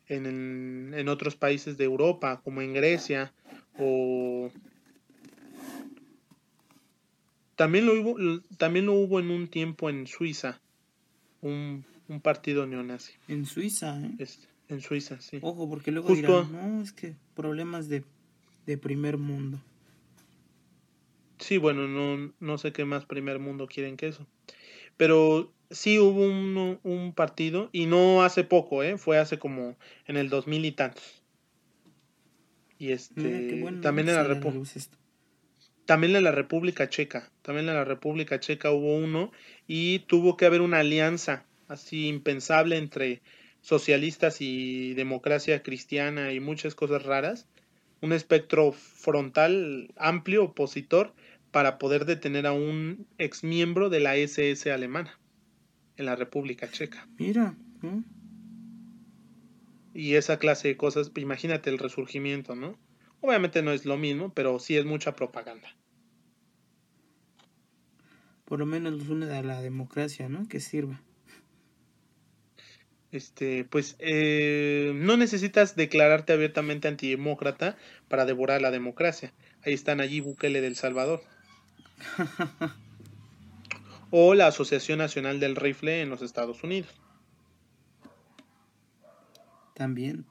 [0.07, 3.33] en, en otros países de Europa, como en Grecia,
[3.77, 4.49] o
[7.57, 10.61] también lo hubo, también lo hubo en un tiempo en Suiza,
[11.41, 13.13] un, un partido neonazi.
[13.27, 14.27] En Suiza, ¿eh?
[14.69, 15.39] en Suiza, sí.
[15.41, 18.03] Ojo, porque luego dirán, no, es que problemas de,
[18.65, 19.59] de primer mundo.
[21.39, 24.25] Sí, bueno, no, no sé qué más primer mundo quieren que eso.
[24.97, 28.97] Pero sí hubo un, un, partido, y no hace poco, ¿eh?
[28.97, 31.23] fue hace como en el 2000 y tantos.
[32.79, 34.69] Y este, también en la República.
[35.85, 39.31] También en la República Checa, también en la República Checa hubo uno
[39.67, 43.21] y tuvo que haber una alianza así impensable entre
[43.61, 47.47] socialistas y democracia cristiana y muchas cosas raras,
[48.01, 51.13] un espectro frontal amplio opositor
[51.51, 55.19] para poder detener a un ex miembro de la SS alemana
[55.97, 57.07] en la República Checa.
[57.17, 57.55] Mira.
[59.93, 62.77] Y esa clase de cosas, imagínate el resurgimiento, ¿no?
[63.21, 65.75] Obviamente no es lo mismo, pero sí es mucha propaganda.
[68.45, 70.47] Por lo menos nos une a la democracia, ¿no?
[70.47, 71.01] Que sirva.
[73.11, 77.77] Este, pues eh, no necesitas declararte abiertamente antidemócrata
[78.09, 79.33] para devorar la democracia.
[79.63, 81.21] Ahí están allí Bukele del Salvador.
[84.11, 86.93] o la Asociación Nacional del Rifle en los Estados Unidos.
[89.73, 90.25] También.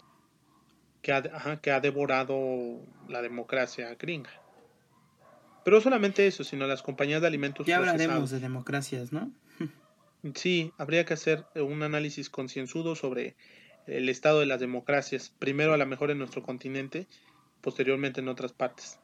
[1.01, 4.31] Que ha, que ha devorado la democracia gringa.
[5.65, 7.67] Pero no solamente eso, sino las compañías de alimentos.
[7.67, 9.33] Ya hablaremos de democracias, ¿no?
[10.35, 13.37] Sí, habría que hacer un análisis concienzudo sobre
[13.87, 17.07] el estado de las democracias, primero a lo mejor en nuestro continente,
[17.61, 18.99] posteriormente en otras partes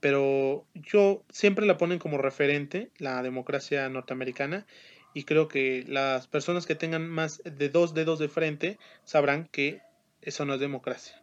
[0.00, 4.66] pero yo siempre la ponen como referente la democracia norteamericana
[5.12, 9.82] y creo que las personas que tengan más de dos dedos de frente sabrán que
[10.22, 11.22] eso no es democracia.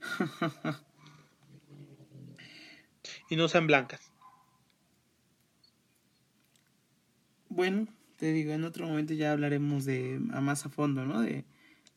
[3.30, 4.12] y no sean blancas.
[7.48, 7.86] Bueno,
[8.18, 11.20] te digo, en otro momento ya hablaremos de a más a fondo, ¿no?
[11.20, 11.44] De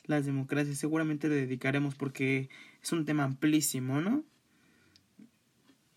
[0.06, 0.77] las democracias.
[0.77, 2.48] Seguramente le dedicaremos porque
[2.81, 4.23] es un tema amplísimo, ¿no?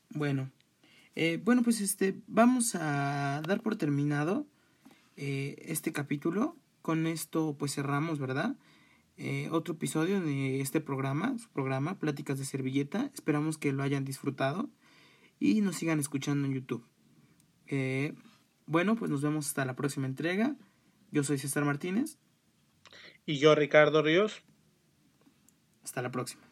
[0.09, 0.51] Bueno,
[1.15, 4.47] eh, bueno, pues este, vamos a dar por terminado
[5.17, 6.57] eh, este capítulo.
[6.81, 8.57] Con esto, pues cerramos, ¿verdad?
[9.19, 13.11] Eh, otro episodio de este programa, su programa, Pláticas de Servilleta.
[13.13, 14.71] Esperamos que lo hayan disfrutado
[15.39, 16.85] y nos sigan escuchando en YouTube.
[18.67, 20.57] Bueno, pues nos vemos hasta la próxima entrega.
[21.11, 22.19] Yo soy César Martínez.
[23.27, 24.43] Y yo, Ricardo Ríos.
[25.83, 26.44] Hasta la próxima.